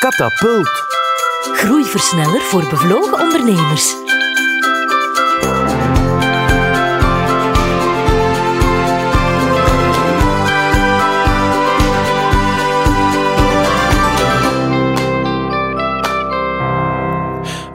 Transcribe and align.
Katapult. 0.00 0.86
Groeiversneller 1.52 2.40
voor 2.40 2.68
bevlogen 2.68 3.20
ondernemers. 3.20 3.94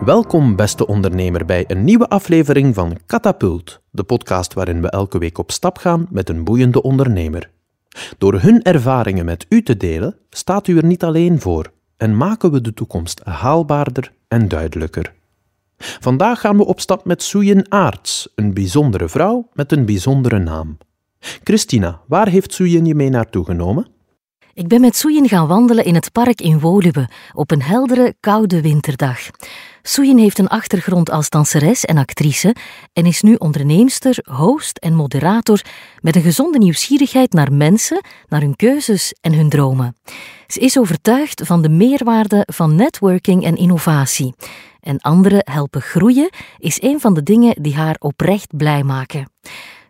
Welkom, 0.05 0.55
beste 0.55 0.87
ondernemer, 0.87 1.45
bij 1.45 1.63
een 1.67 1.83
nieuwe 1.83 2.07
aflevering 2.07 2.75
van 2.75 2.97
Katapult, 3.05 3.81
de 3.91 4.03
podcast 4.03 4.53
waarin 4.53 4.81
we 4.81 4.89
elke 4.89 5.17
week 5.17 5.37
op 5.37 5.51
stap 5.51 5.77
gaan 5.77 6.07
met 6.09 6.29
een 6.29 6.43
boeiende 6.43 6.81
ondernemer. 6.81 7.49
Door 8.17 8.41
hun 8.41 8.61
ervaringen 8.61 9.25
met 9.25 9.45
u 9.49 9.63
te 9.63 9.77
delen, 9.77 10.17
staat 10.29 10.67
u 10.67 10.77
er 10.77 10.85
niet 10.85 11.03
alleen 11.03 11.41
voor 11.41 11.73
en 11.97 12.17
maken 12.17 12.51
we 12.51 12.61
de 12.61 12.73
toekomst 12.73 13.21
haalbaarder 13.23 14.13
en 14.27 14.47
duidelijker. 14.47 15.13
Vandaag 15.77 16.39
gaan 16.39 16.57
we 16.57 16.65
op 16.65 16.79
stap 16.79 17.05
met 17.05 17.23
Soeyen 17.23 17.71
Aarts, 17.71 18.31
een 18.35 18.53
bijzondere 18.53 19.09
vrouw 19.09 19.49
met 19.53 19.71
een 19.71 19.85
bijzondere 19.85 20.39
naam. 20.39 20.77
Christina, 21.19 22.01
waar 22.07 22.27
heeft 22.27 22.53
Soeyen 22.53 22.85
je 22.85 22.95
mee 22.95 23.09
naartoe 23.09 23.45
genomen? 23.45 23.87
Ik 24.55 24.67
ben 24.67 24.81
met 24.81 24.95
Soeyen 24.95 25.27
gaan 25.27 25.47
wandelen 25.47 25.85
in 25.85 25.95
het 25.95 26.11
park 26.11 26.41
in 26.41 26.59
Woluwe 26.59 27.09
op 27.33 27.51
een 27.51 27.61
heldere, 27.61 28.15
koude 28.19 28.61
winterdag. 28.61 29.19
Soeyen 29.81 30.17
heeft 30.17 30.39
een 30.39 30.47
achtergrond 30.47 31.09
als 31.09 31.29
danseres 31.29 31.85
en 31.85 31.97
actrice 31.97 32.55
en 32.93 33.05
is 33.05 33.21
nu 33.21 33.35
onderneemster, 33.35 34.17
host 34.23 34.77
en 34.77 34.93
moderator 34.93 35.61
met 36.01 36.15
een 36.15 36.21
gezonde 36.21 36.57
nieuwsgierigheid 36.57 37.33
naar 37.33 37.53
mensen, 37.53 38.01
naar 38.27 38.41
hun 38.41 38.55
keuzes 38.55 39.13
en 39.21 39.33
hun 39.33 39.49
dromen. 39.49 39.95
Ze 40.47 40.59
is 40.59 40.79
overtuigd 40.79 41.41
van 41.45 41.61
de 41.61 41.69
meerwaarde 41.69 42.43
van 42.45 42.75
networking 42.75 43.43
en 43.43 43.55
innovatie. 43.55 44.33
En 44.79 44.99
anderen 44.99 45.41
helpen 45.51 45.81
groeien 45.81 46.29
is 46.57 46.81
een 46.81 46.99
van 46.99 47.13
de 47.13 47.23
dingen 47.23 47.61
die 47.61 47.75
haar 47.75 47.95
oprecht 47.99 48.57
blij 48.57 48.83
maken. 48.83 49.29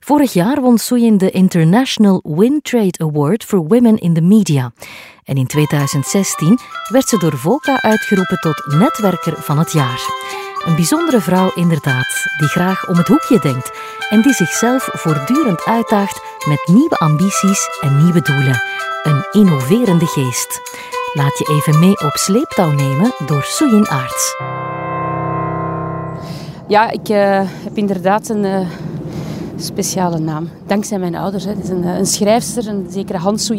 Vorig 0.06 0.34
jaar 0.34 0.61
won 0.61 0.78
Soeyin 0.78 1.17
de 1.17 1.31
International 1.31 2.20
Win 2.23 2.59
Trade 2.61 2.98
Award 2.98 3.44
for 3.44 3.67
Women 3.67 3.98
in 3.98 4.14
the 4.14 4.22
Media. 4.22 4.72
En 5.23 5.36
in 5.36 5.47
2016 5.47 6.59
werd 6.89 7.09
ze 7.09 7.17
door 7.17 7.38
Volca 7.38 7.81
uitgeroepen 7.81 8.38
tot 8.39 8.66
netwerker 8.78 9.34
van 9.38 9.58
het 9.58 9.72
jaar. 9.72 10.00
Een 10.66 10.75
bijzondere 10.75 11.22
vrouw 11.22 11.52
inderdaad, 11.56 12.08
die 12.38 12.47
graag 12.47 12.88
om 12.88 12.97
het 12.97 13.08
hoekje 13.08 13.39
denkt 13.39 13.72
en 14.09 14.22
die 14.22 14.34
zichzelf 14.34 14.89
voortdurend 14.92 15.66
uitdaagt 15.66 16.22
met 16.47 16.67
nieuwe 16.75 16.97
ambities 16.97 17.69
en 17.81 18.03
nieuwe 18.03 18.22
doelen. 18.22 18.62
Een 19.03 19.25
innoverende 19.31 20.06
geest. 20.06 20.62
Laat 21.14 21.38
je 21.38 21.45
even 21.45 21.80
mee 21.80 22.00
op 22.00 22.14
sleeptouw 22.14 22.72
nemen 22.72 23.14
door 23.25 23.44
Soeyin 23.44 23.88
Aarts. 23.88 24.36
Ja, 26.67 26.90
ik 26.90 27.09
uh, 27.09 27.42
heb 27.64 27.78
inderdaad 27.78 28.30
een 28.30 28.44
uh, 28.44 28.67
speciale 29.64 30.20
naam. 30.20 30.50
Dankzij 30.67 31.00
mijn 31.00 31.16
ouders. 31.16 31.44
Hè. 31.44 31.50
Het 31.50 31.64
is 31.64 31.70
een, 31.70 31.84
uh, 31.84 31.98
een 31.98 32.06
schrijfster, 32.06 32.67
een 32.67 32.88
zekere 32.89 33.17
Hans. 33.17 33.50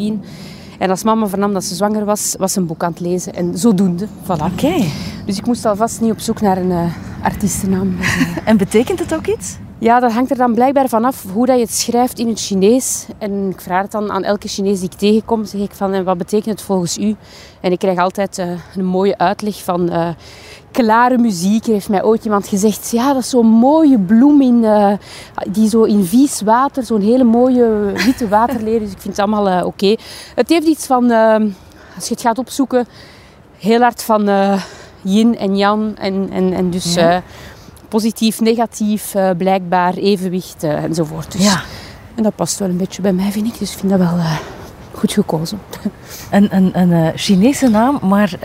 En 0.78 0.90
als 0.90 1.02
mama 1.02 1.26
vernam 1.26 1.52
dat 1.52 1.64
ze 1.64 1.74
zwanger 1.74 2.04
was, 2.04 2.34
was 2.38 2.52
ze 2.52 2.60
een 2.60 2.66
boek 2.66 2.82
aan 2.82 2.90
het 2.90 3.00
lezen. 3.00 3.34
En 3.34 3.58
zodoende, 3.58 4.06
voilà. 4.06 4.28
Oké. 4.28 4.44
Okay. 4.44 4.90
Dus 5.26 5.38
ik 5.38 5.46
moest 5.46 5.64
alvast 5.64 6.00
niet 6.00 6.12
op 6.12 6.20
zoek 6.20 6.40
naar 6.40 6.56
een 6.56 6.92
artiestennaam. 7.22 7.96
en 8.44 8.56
betekent 8.56 8.98
het 8.98 9.14
ook 9.14 9.26
iets? 9.26 9.56
Ja, 9.78 10.00
dat 10.00 10.12
hangt 10.12 10.30
er 10.30 10.36
dan 10.36 10.54
blijkbaar 10.54 10.88
vanaf 10.88 11.24
hoe 11.32 11.46
dat 11.46 11.56
je 11.56 11.62
het 11.62 11.74
schrijft 11.74 12.18
in 12.18 12.28
het 12.28 12.40
Chinees. 12.40 13.06
En 13.18 13.50
ik 13.50 13.60
vraag 13.60 13.82
het 13.82 13.90
dan 13.90 14.10
aan 14.10 14.24
elke 14.24 14.48
Chinees 14.48 14.80
die 14.80 14.90
ik 14.90 14.98
tegenkom, 14.98 15.44
zeg 15.44 15.60
ik 15.60 15.72
van, 15.72 15.92
en 15.92 16.04
wat 16.04 16.18
betekent 16.18 16.58
het 16.58 16.62
volgens 16.62 16.98
u? 16.98 17.16
En 17.60 17.72
ik 17.72 17.78
krijg 17.78 17.98
altijd 17.98 18.38
uh, 18.38 18.46
een 18.76 18.84
mooie 18.84 19.18
uitleg 19.18 19.62
van 19.62 19.92
uh, 19.92 20.08
klare 20.70 21.18
muziek. 21.18 21.66
Er 21.66 21.72
heeft 21.72 21.88
mij 21.88 22.04
ooit 22.04 22.24
iemand 22.24 22.48
gezegd, 22.48 22.90
ja, 22.90 23.12
dat 23.12 23.22
is 23.22 23.30
zo'n 23.30 23.46
mooie 23.46 23.98
bloem 23.98 24.40
in, 24.40 24.62
uh, 24.62 24.92
die 25.48 25.68
zo 25.68 25.82
in 25.82 26.04
vies 26.04 26.40
water, 26.40 26.84
zo'n 26.84 27.00
hele 27.00 27.24
mooie 27.24 27.92
witte 28.04 28.28
waterleer. 28.28 28.80
Dus 28.80 28.90
ik 28.90 29.00
vind 29.00 29.16
het 29.16 29.26
allemaal 29.26 29.56
oké. 29.56 29.66
Okay. 29.66 29.98
Het 30.34 30.48
heeft 30.48 30.66
iets 30.66 30.86
van, 30.86 31.10
als 31.94 32.08
je 32.08 32.14
het 32.14 32.20
gaat 32.20 32.38
opzoeken, 32.38 32.86
heel 33.58 33.80
hard 33.80 34.02
van 34.02 34.28
yin 35.02 35.38
en 35.38 35.56
yang. 35.56 35.98
En, 35.98 36.28
en, 36.30 36.52
en 36.52 36.70
dus... 36.70 36.94
Ja 36.94 37.22
positief, 37.88 38.40
negatief, 38.40 39.14
uh, 39.14 39.30
blijkbaar, 39.36 39.94
evenwicht 39.94 40.64
uh, 40.64 40.84
enzovoort. 40.84 41.32
Dus, 41.32 41.44
ja. 41.44 41.62
En 42.14 42.22
dat 42.22 42.34
past 42.34 42.58
wel 42.58 42.68
een 42.68 42.76
beetje 42.76 43.02
bij 43.02 43.12
mij, 43.12 43.30
vind 43.30 43.46
ik. 43.46 43.58
Dus 43.58 43.72
ik 43.72 43.78
vind 43.78 43.90
dat 43.90 44.00
wel 44.00 44.16
uh, 44.16 44.36
goed 44.92 45.12
gekozen. 45.12 45.58
Een, 46.30 46.56
een, 46.56 46.78
een 46.78 47.18
Chinese 47.18 47.68
naam, 47.68 47.98
maar 48.02 48.38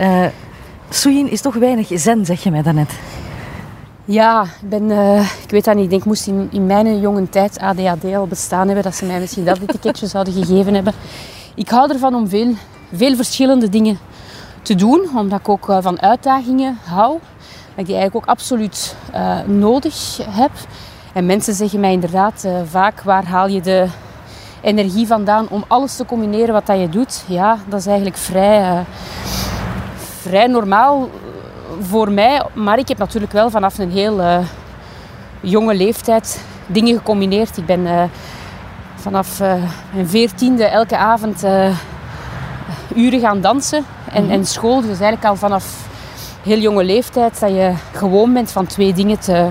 Suyin 0.90 1.30
is 1.30 1.40
toch 1.40 1.54
weinig 1.54 1.88
zen, 1.94 2.24
zeg 2.24 2.42
je 2.42 2.50
mij 2.50 2.62
daarnet. 2.62 2.92
Ja, 4.04 4.42
ik, 4.42 4.68
ben, 4.68 4.90
ik 5.42 5.50
weet 5.50 5.64
dat 5.64 5.74
niet. 5.74 5.84
Ik 5.84 5.90
denk, 5.90 6.04
moest 6.04 6.26
in, 6.26 6.48
in 6.50 6.66
mijn 6.66 7.00
jonge 7.00 7.28
tijd 7.28 7.58
ADHD 7.58 8.04
al 8.14 8.26
bestaan 8.26 8.66
hebben, 8.66 8.84
dat 8.84 8.94
ze 8.94 9.04
mij 9.04 9.20
misschien 9.20 9.44
dat 9.44 9.58
etiketje 9.58 10.06
zouden 10.14 10.32
gegeven 10.32 10.74
hebben. 10.74 10.92
Ik 11.54 11.68
hou 11.68 11.92
ervan 11.92 12.14
om 12.14 12.28
veel, 12.28 12.54
veel 12.92 13.16
verschillende 13.16 13.68
dingen 13.68 13.98
te 14.62 14.74
doen, 14.74 15.08
omdat 15.16 15.38
ik 15.38 15.48
ook 15.48 15.64
van 15.80 16.00
uitdagingen 16.00 16.78
hou 16.84 17.18
dat 17.74 17.80
ik 17.80 17.86
die 17.86 17.96
eigenlijk 17.96 18.14
ook 18.26 18.36
absoluut 18.36 18.96
uh, 19.14 19.40
nodig 19.40 20.18
heb. 20.28 20.50
En 21.12 21.26
mensen 21.26 21.54
zeggen 21.54 21.80
mij 21.80 21.92
inderdaad 21.92 22.42
uh, 22.46 22.60
vaak, 22.70 23.02
waar 23.02 23.24
haal 23.24 23.48
je 23.48 23.60
de 23.60 23.86
energie 24.60 25.06
vandaan 25.06 25.48
om 25.48 25.64
alles 25.68 25.96
te 25.96 26.04
combineren 26.04 26.52
wat 26.52 26.66
dat 26.66 26.80
je 26.80 26.88
doet? 26.88 27.24
Ja, 27.26 27.58
dat 27.66 27.80
is 27.80 27.86
eigenlijk 27.86 28.16
vrij, 28.16 28.60
uh, 28.60 28.80
vrij 30.20 30.46
normaal 30.46 31.10
voor 31.80 32.10
mij. 32.10 32.42
Maar 32.52 32.78
ik 32.78 32.88
heb 32.88 32.98
natuurlijk 32.98 33.32
wel 33.32 33.50
vanaf 33.50 33.78
een 33.78 33.90
heel 33.90 34.44
jonge 35.40 35.74
leeftijd 35.74 36.44
dingen 36.66 36.96
gecombineerd. 36.96 37.56
Ik 37.56 37.66
ben 37.66 38.10
vanaf 38.94 39.38
mijn 39.92 40.08
veertiende 40.08 40.64
elke 40.64 40.96
avond 40.96 41.44
uren 42.94 43.20
gaan 43.20 43.40
dansen. 43.40 43.84
En, 44.12 44.30
en 44.30 44.46
school, 44.46 44.80
dus 44.80 44.88
eigenlijk 44.88 45.24
al 45.24 45.36
vanaf 45.36 45.90
heel 46.42 46.58
jonge 46.58 46.84
leeftijd 46.84 47.40
dat 47.40 47.50
je 47.50 47.72
gewoon 47.92 48.32
bent 48.32 48.50
van 48.50 48.66
twee 48.66 48.92
dingen 48.92 49.18
te, 49.18 49.48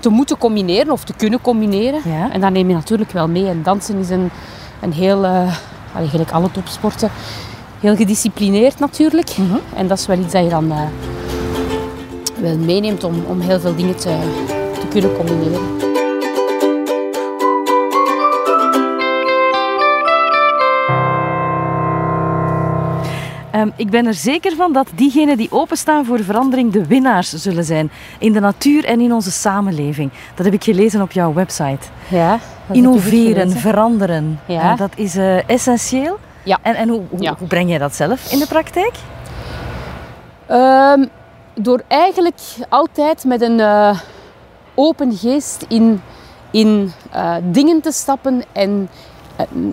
te 0.00 0.08
moeten 0.08 0.38
combineren 0.38 0.92
of 0.92 1.04
te 1.04 1.12
kunnen 1.16 1.40
combineren. 1.40 2.00
Ja. 2.04 2.32
En 2.32 2.40
dat 2.40 2.50
neem 2.50 2.68
je 2.68 2.74
natuurlijk 2.74 3.10
wel 3.10 3.28
mee. 3.28 3.46
En 3.46 3.62
dansen 3.62 3.98
is 3.98 4.10
een, 4.10 4.30
een 4.80 4.92
heel, 4.92 5.24
uh, 5.24 5.56
eigenlijk 5.96 6.30
alle 6.30 6.50
topsporten, 6.50 7.10
heel 7.80 7.96
gedisciplineerd 7.96 8.78
natuurlijk. 8.78 9.36
Mm 9.36 9.48
-hmm. 9.48 9.60
En 9.76 9.86
dat 9.86 9.98
is 9.98 10.06
wel 10.06 10.18
iets 10.18 10.32
dat 10.32 10.42
je 10.42 10.48
dan 10.48 10.64
uh, 10.64 10.80
wel 12.40 12.56
meeneemt 12.56 13.04
om, 13.04 13.24
om 13.28 13.40
heel 13.40 13.60
veel 13.60 13.76
dingen 13.76 13.96
te, 13.96 14.18
te 14.80 14.86
kunnen 14.88 15.16
combineren. 15.16 15.81
Um, 23.62 23.72
ik 23.76 23.90
ben 23.90 24.06
er 24.06 24.14
zeker 24.14 24.56
van 24.56 24.72
dat 24.72 24.88
diegenen 24.94 25.36
die 25.36 25.52
openstaan 25.52 26.04
voor 26.04 26.24
verandering 26.24 26.72
de 26.72 26.86
winnaars 26.86 27.32
zullen 27.32 27.64
zijn. 27.64 27.90
In 28.18 28.32
de 28.32 28.40
natuur 28.40 28.84
en 28.84 29.00
in 29.00 29.12
onze 29.12 29.30
samenleving. 29.30 30.10
Dat 30.34 30.44
heb 30.44 30.54
ik 30.54 30.64
gelezen 30.64 31.02
op 31.02 31.12
jouw 31.12 31.32
website. 31.32 31.86
Ja, 32.08 32.38
Innoveren, 32.72 33.50
veranderen. 33.50 34.40
Ja. 34.46 34.72
Uh, 34.72 34.78
dat 34.78 34.90
is 34.94 35.16
uh, 35.16 35.48
essentieel. 35.48 36.18
Ja. 36.42 36.58
En, 36.62 36.74
en 36.74 36.88
hoe, 36.88 37.00
hoe, 37.08 37.22
ja. 37.22 37.34
hoe, 37.38 37.48
breng 37.48 37.68
jij 37.68 37.78
dat 37.78 37.94
zelf 37.94 38.32
in 38.32 38.38
de 38.38 38.46
praktijk? 38.46 38.94
Um, 40.50 41.08
door 41.54 41.82
eigenlijk 41.88 42.40
altijd 42.68 43.24
met 43.24 43.42
een 43.42 43.58
uh, 43.58 43.98
open 44.74 45.16
geest 45.16 45.64
in, 45.68 46.00
in 46.50 46.92
dingen 47.42 47.80
te 47.80 47.92
stappen 47.92 48.42
en 48.52 48.88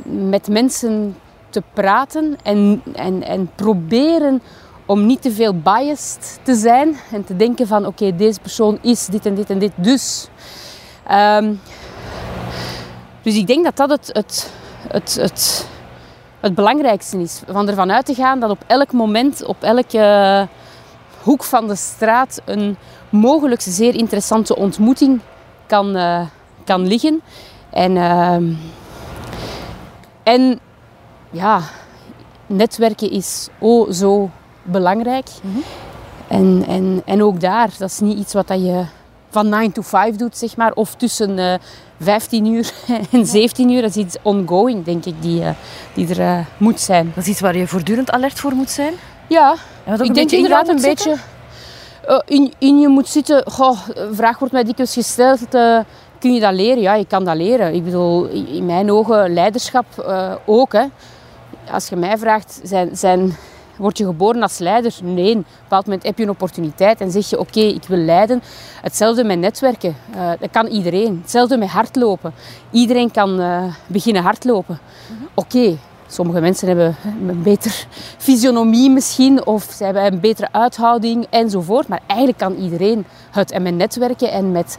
met 0.03 0.47
mensen 0.47 1.15
te 1.49 1.63
praten 1.73 2.37
en, 2.43 2.81
en, 2.95 3.23
en 3.23 3.49
proberen 3.55 4.41
om 4.85 5.05
niet 5.05 5.21
te 5.21 5.31
veel 5.31 5.53
biased 5.59 6.39
te 6.43 6.55
zijn 6.55 6.95
en 7.11 7.23
te 7.23 7.35
denken 7.35 7.67
van 7.67 7.85
oké, 7.85 8.15
deze 8.15 8.39
persoon 8.39 8.77
is 8.81 9.05
dit 9.05 9.25
en 9.25 9.35
dit 9.35 9.49
en 9.49 9.59
dit, 9.59 9.71
dus. 9.75 10.27
Um, 11.11 11.59
dus 13.21 13.35
ik 13.35 13.47
denk 13.47 13.63
dat 13.63 13.75
dat 13.75 13.89
het, 13.89 14.09
het, 14.13 14.51
het, 14.87 15.15
het, 15.15 15.67
het 16.39 16.55
belangrijkste 16.55 17.17
is. 17.17 17.41
Van 17.47 17.67
ervan 17.67 17.91
uit 17.91 18.05
te 18.05 18.13
gaan 18.13 18.39
dat 18.39 18.49
op 18.49 18.63
elk 18.67 18.91
moment, 18.91 19.45
op 19.45 19.63
elke 19.63 20.47
hoek 21.21 21.43
van 21.43 21.67
de 21.67 21.75
straat 21.75 22.41
een 22.45 22.77
mogelijk 23.09 23.61
zeer 23.61 23.95
interessante 23.95 24.55
ontmoeting 24.55 25.19
kan, 25.67 25.97
uh, 25.97 26.21
kan 26.63 26.87
liggen. 26.87 27.21
En, 27.69 27.95
uh, 27.95 28.37
en 30.23 30.59
ja, 31.31 31.61
netwerken 32.45 33.11
is 33.11 33.47
oh 33.59 33.91
zo 33.91 34.29
belangrijk. 34.63 35.27
Mm 35.41 35.51
-hmm. 35.53 35.63
en, 36.27 36.65
en, 36.67 37.01
en 37.05 37.23
ook 37.23 37.39
daar, 37.39 37.69
dat 37.77 37.89
is 37.89 37.99
niet 37.99 38.17
iets 38.17 38.33
wat 38.33 38.47
dat 38.47 38.61
je 38.61 38.83
van 39.29 39.49
9 39.49 39.71
to 39.71 39.81
5 39.81 40.15
doet, 40.15 40.37
zeg 40.37 40.57
maar. 40.57 40.73
Of 40.73 40.95
tussen 40.95 41.37
uh, 41.37 41.53
15 41.99 42.45
uur 42.45 42.71
en 43.11 43.25
17 43.25 43.69
uur. 43.69 43.81
Dat 43.81 43.89
is 43.89 43.95
iets 43.95 44.17
ongoing, 44.21 44.85
denk 44.85 45.05
ik, 45.05 45.21
die, 45.21 45.41
uh, 45.41 45.49
die 45.93 46.09
er 46.09 46.19
uh, 46.19 46.45
moet 46.57 46.79
zijn. 46.79 47.11
Dat 47.15 47.23
is 47.23 47.29
iets 47.29 47.39
waar 47.39 47.57
je 47.57 47.67
voortdurend 47.67 48.11
alert 48.11 48.39
voor 48.39 48.53
moet 48.53 48.69
zijn? 48.69 48.93
Ja. 49.27 49.55
wat 49.85 49.99
ook 49.99 50.05
ik 50.07 50.13
denk 50.13 50.31
inderdaad 50.31 50.67
een 50.67 50.81
beetje 50.81 51.17
eh, 52.09 52.19
in, 52.25 52.53
in 52.57 52.79
je 52.79 52.87
moet 52.87 53.07
zitten. 53.07 53.43
Goh, 53.51 53.79
vraag 54.11 54.39
wordt 54.39 54.53
mij 54.53 54.63
dikwijls 54.63 54.93
gesteld. 54.93 55.53
eh, 55.53 55.79
kun 56.19 56.33
je 56.33 56.39
dat 56.39 56.53
leren? 56.53 56.81
Ja, 56.81 56.93
je 56.93 57.05
kan 57.05 57.25
dat 57.25 57.35
leren. 57.35 57.73
Ik 57.73 57.83
bedoel, 57.83 58.25
in 58.27 58.65
mijn 58.65 58.91
ogen 58.91 59.33
leiderschap 59.33 59.85
eh, 59.99 60.33
ook. 60.45 60.73
Hè. 60.73 60.85
Als 61.71 61.89
je 61.89 61.95
mij 61.95 62.17
vraagt, 62.17 62.59
zijn, 62.63 62.97
zijn, 62.97 63.35
word 63.77 63.97
je 63.97 64.05
geboren 64.05 64.41
als 64.41 64.57
leider? 64.57 64.93
Nee. 65.03 65.29
Op 65.31 65.35
een 65.35 65.45
bepaald 65.63 65.85
moment 65.85 66.03
heb 66.03 66.17
je 66.17 66.23
een 66.23 66.29
opportuniteit 66.29 67.01
en 67.01 67.11
zeg 67.11 67.29
je, 67.29 67.39
oké, 67.39 67.59
ik 67.59 67.83
wil 67.87 67.97
leiden. 67.97 68.41
Hetzelfde 68.81 69.23
met 69.23 69.39
netwerken. 69.39 69.95
Eh, 70.15 70.31
dat 70.39 70.51
kan 70.51 70.67
iedereen. 70.67 71.19
Hetzelfde 71.21 71.57
met 71.57 71.69
hardlopen. 71.69 72.33
Iedereen 72.71 73.11
kan 73.11 73.39
eh, 73.39 73.63
beginnen 73.87 74.23
hardlopen. 74.23 74.79
Oké, 75.33 75.77
sommige 76.07 76.39
mensen 76.39 76.67
hebben 76.67 76.95
een 77.27 77.41
beter 77.41 77.87
fysionomie 78.17 78.89
misschien, 78.89 79.45
of 79.45 79.63
ze 79.63 79.83
hebben 79.83 80.05
een 80.05 80.19
betere 80.19 80.47
uithouding 80.51 81.27
enzovoort. 81.29 81.87
Maar 81.87 82.01
eigenlijk 82.07 82.39
kan 82.39 82.55
iedereen 82.55 83.05
het. 83.31 83.51
En 83.51 83.61
met 83.61 83.75
netwerken 83.75 84.31
en 84.31 84.51
met 84.51 84.77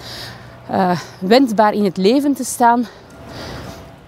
eh, 0.71 1.01
wendbaar 1.19 1.73
in 1.73 1.85
het 1.85 1.97
leven 1.97 2.35
te 2.35 2.45
staan, 2.45 2.87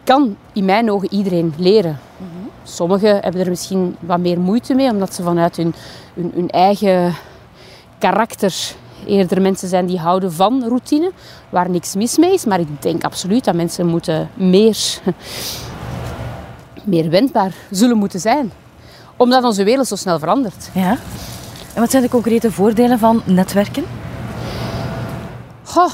kan 0.04 0.36
in 0.52 0.64
mijn 0.64 0.90
ogen 0.90 1.12
iedereen 1.12 1.54
leren. 1.56 1.98
Sommigen 2.62 3.20
hebben 3.20 3.40
er 3.40 3.48
misschien 3.48 3.96
wat 4.00 4.18
meer 4.18 4.40
moeite 4.40 4.74
mee, 4.74 4.90
omdat 4.90 5.14
ze 5.14 5.22
vanuit 5.22 5.56
hun, 5.56 5.74
hun, 6.14 6.32
hun 6.34 6.50
eigen 6.50 7.14
karakter 7.98 8.74
eerder 9.06 9.40
mensen 9.40 9.68
zijn 9.68 9.86
die 9.86 9.98
houden 9.98 10.32
van 10.32 10.64
routine, 10.66 11.10
waar 11.50 11.70
niks 11.70 11.94
mis 11.94 12.18
mee 12.18 12.32
is. 12.32 12.44
Maar 12.44 12.60
ik 12.60 12.82
denk 12.82 13.04
absoluut 13.04 13.44
dat 13.44 13.54
mensen 13.54 13.86
moeten 13.86 14.30
meer, 14.34 14.78
meer 16.84 17.10
wendbaar 17.10 17.54
zullen 17.70 17.96
moeten 17.96 18.20
zijn. 18.20 18.52
Omdat 19.16 19.44
onze 19.44 19.64
wereld 19.64 19.86
zo 19.86 19.96
snel 19.96 20.18
verandert. 20.18 20.70
Ja. 20.74 20.96
En 21.74 21.80
wat 21.80 21.90
zijn 21.90 22.02
de 22.02 22.08
concrete 22.08 22.52
voordelen 22.52 22.98
van 22.98 23.22
netwerken? 23.24 23.84
Goh, 25.62 25.92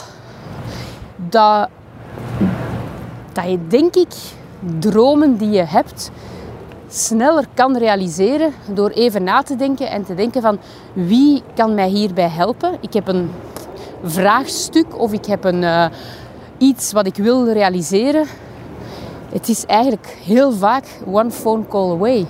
dat, 1.17 1.69
dat 3.33 3.45
je 3.45 3.67
denk 3.69 3.95
ik 3.95 4.13
dromen 4.79 5.37
die 5.37 5.51
je 5.51 5.65
hebt 5.65 6.11
sneller 6.89 7.45
kan 7.55 7.77
realiseren 7.77 8.53
door 8.75 8.91
even 8.91 9.23
na 9.25 9.43
te 9.43 9.57
denken 9.57 9.91
en 9.91 10.05
te 10.05 10.15
denken 10.15 10.43
van 10.43 10.59
wie 10.93 11.43
kan 11.55 11.75
mij 11.75 11.89
hierbij 11.89 12.29
helpen. 12.29 12.77
Ik 12.81 12.93
heb 12.93 13.09
een 13.09 13.31
vraagstuk 14.03 14.99
of 15.01 15.13
ik 15.13 15.25
heb 15.27 15.45
een, 15.45 15.65
eh, 15.65 15.87
iets 16.59 16.93
wat 16.93 17.07
ik 17.07 17.17
wil 17.17 17.49
realiseren. 17.53 18.27
Het 19.33 19.49
is 19.49 19.67
eigenlijk 19.67 20.19
heel 20.25 20.53
vaak 20.53 20.85
one 21.11 21.31
phone 21.31 21.63
call 21.69 21.91
away. 21.91 22.27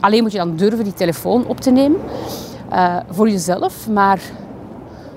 Alleen 0.00 0.22
moet 0.22 0.32
je 0.32 0.38
dan 0.38 0.56
durven 0.56 0.84
die 0.84 0.94
telefoon 0.94 1.46
op 1.46 1.60
te 1.60 1.70
nemen 1.70 2.00
eh, 2.70 2.96
voor 3.10 3.28
jezelf, 3.30 3.88
maar 3.88 4.20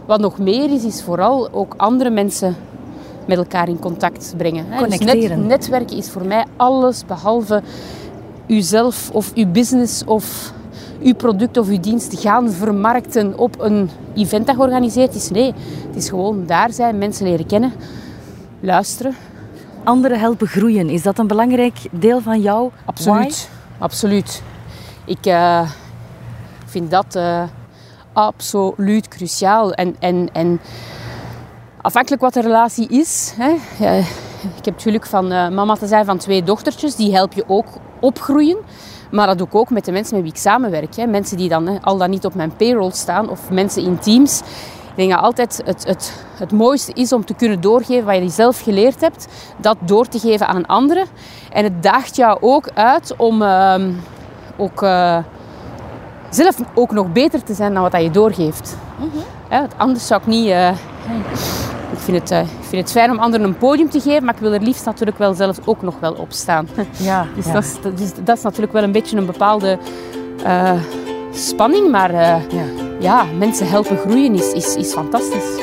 wat 0.06 0.20
nog 0.20 0.38
meer 0.38 0.74
is, 0.74 0.84
is 0.84 1.04
vooral 1.04 1.50
ook 1.52 1.74
andere 1.78 2.10
mensen 2.10 2.56
met 3.28 3.38
elkaar 3.38 3.68
in 3.70 3.80
contact 3.80 4.34
brengen. 4.38 4.66
hè. 4.70 4.80
Dus 4.80 4.90
net- 4.90 4.98
Connecteren. 4.98 5.48
netwerken 5.48 5.98
is 5.98 6.10
voor 6.10 6.26
mij 6.26 6.46
alles 6.58 7.06
behalve 7.06 7.62
uzelf 8.50 9.10
of 9.12 9.34
uw 9.34 9.52
business 9.52 10.04
of 10.06 10.54
uw 11.02 11.14
product 11.14 11.58
of 11.58 11.68
uw 11.68 11.80
dienst 11.80 12.20
gaan 12.20 12.52
vermarkten 12.52 13.38
op 13.38 13.60
een 13.60 13.90
event 14.16 14.46
dat 14.46 14.56
georganiseerd 14.56 15.16
is. 15.16 15.30
Nee, 15.30 15.54
het 15.88 15.96
is 15.96 16.10
gewoon 16.10 16.46
daar 16.46 16.72
zijn, 16.72 16.98
mensen 16.98 17.26
leren 17.26 17.46
kennen, 17.46 17.74
luisteren. 18.60 19.16
Anderen 19.84 20.20
helpen 20.20 20.48
groeien. 20.48 20.90
Is 20.90 21.02
dat 21.02 21.20
een 21.20 21.28
belangrijk 21.28 21.78
deel 21.92 22.22
van 22.22 22.42
jouw 22.42 22.72
Absoluut. 22.86 23.50
Absoluut. 23.78 24.44
Ik 25.06 25.26
eh, 25.26 25.70
vind 26.66 26.92
dat 26.92 27.16
eh, 27.16 27.44
absoluut 28.14 29.08
cruciaal. 29.08 29.74
En, 29.74 29.96
en, 30.00 30.30
en 30.34 30.60
afhankelijk 31.82 32.22
wat 32.22 32.34
de 32.34 32.42
relatie 32.42 32.88
is. 32.88 33.34
Hè, 33.38 33.56
eh, 33.86 34.06
ik 34.58 34.66
heb 34.66 34.74
het 34.74 34.84
geluk 34.84 35.06
van 35.06 35.32
eh, 35.32 35.50
mama 35.50 35.76
te 35.76 35.88
zijn 35.88 36.06
van 36.06 36.18
twee 36.18 36.44
dochtertjes. 36.44 36.96
Die 36.96 37.14
help 37.14 37.34
je 37.34 37.44
ook 37.48 37.68
opgroeien. 38.00 38.58
Maar 39.12 39.28
dat 39.28 39.38
doe 39.38 39.48
ik 39.48 39.56
ook 39.56 39.70
met 39.70 39.86
de 39.86 39.92
mensen 39.92 40.16
met 40.16 40.24
wie 40.24 40.34
ik 40.34 40.40
samenwerk. 40.40 40.96
Hè. 40.96 41.06
Mensen 41.06 41.38
die 41.38 41.50
dan 41.50 41.68
hè, 41.68 41.78
al 41.82 41.98
dan 41.98 42.10
niet 42.10 42.26
op 42.26 42.36
mijn 42.36 42.56
payroll 42.56 42.92
staan. 42.92 43.30
Of 43.30 43.50
mensen 43.50 43.84
in 43.84 44.00
teams. 44.00 44.40
Ik 44.90 44.96
denk 44.96 45.12
dat 45.12 45.22
altijd 45.22 45.62
het, 45.66 45.88
het, 45.88 46.26
het 46.38 46.52
mooiste 46.52 46.94
is 46.94 47.14
om 47.14 47.26
te 47.26 47.34
kunnen 47.34 47.62
doorgeven 47.62 48.06
wat 48.06 48.16
je 48.16 48.30
zelf 48.30 48.62
geleerd 48.62 49.02
hebt. 49.02 49.28
Dat 49.58 49.78
door 49.82 50.08
te 50.08 50.20
geven 50.20 50.48
aan 50.48 50.66
anderen. 50.66 51.06
En 51.52 51.64
het 51.64 51.84
daagt 51.84 52.16
jou 52.16 52.38
ook 52.42 52.70
uit 52.74 53.14
om 53.18 53.42
ehm, 53.42 53.92
ook, 54.58 54.82
eh, 54.82 55.18
zelf 56.30 56.56
ook 56.74 56.92
nog 56.92 57.12
beter 57.12 57.44
te 57.44 57.54
zijn 57.54 57.74
dan 57.74 57.82
wat 57.82 57.92
dat 57.92 58.02
je 58.02 58.12
doorgeeft. 58.12 58.78
Want 59.50 59.74
anders 59.78 60.08
zou 60.08 60.22
ik 60.22 60.28
niet... 60.28 60.48
eh, 60.48 60.72
ik, 62.00 62.06
vind 62.06 62.18
het, 62.18 62.32
eh, 62.32 62.40
ik 62.40 62.66
vind 62.68 62.82
het 62.82 62.92
fijn 62.92 63.12
om 63.12 63.20
anderen 63.20 63.48
een 63.48 63.58
podium 63.58 63.90
te 63.90 64.00
geven, 64.00 64.26
maar 64.26 64.34
ik 64.34 64.40
wil 64.40 64.54
er 64.54 64.62
liefst 64.62 64.86
natuurlijk 64.86 65.18
wel 65.18 65.34
zelf 65.34 65.58
ook 65.66 65.82
nog 65.82 66.00
wel 66.00 66.14
op 66.14 66.32
staan. 66.32 66.68
Ja, 66.98 67.26
Dus, 67.36 67.46
ja. 67.46 67.54
Dat, 67.54 67.64
is, 67.64 67.82
dat, 67.82 68.00
is, 68.00 68.12
dat 68.24 68.38
is 68.38 68.44
natuurlijk 68.44 68.74
wel 68.74 68.84
een 68.84 68.92
beetje 68.92 69.18
een 69.18 69.26
bepaalde 69.26 69.78
eh, 70.44 70.72
spanning, 71.32 71.92
maar 71.92 72.10
eh, 72.10 72.18
Ja. 72.50 72.64
ja, 73.00 73.24
mensen 73.38 73.68
helpen 73.68 73.98
groeien 73.98 74.36
is, 74.36 74.52
is, 74.52 74.76
is 74.76 74.92
fantastisch. 74.92 75.58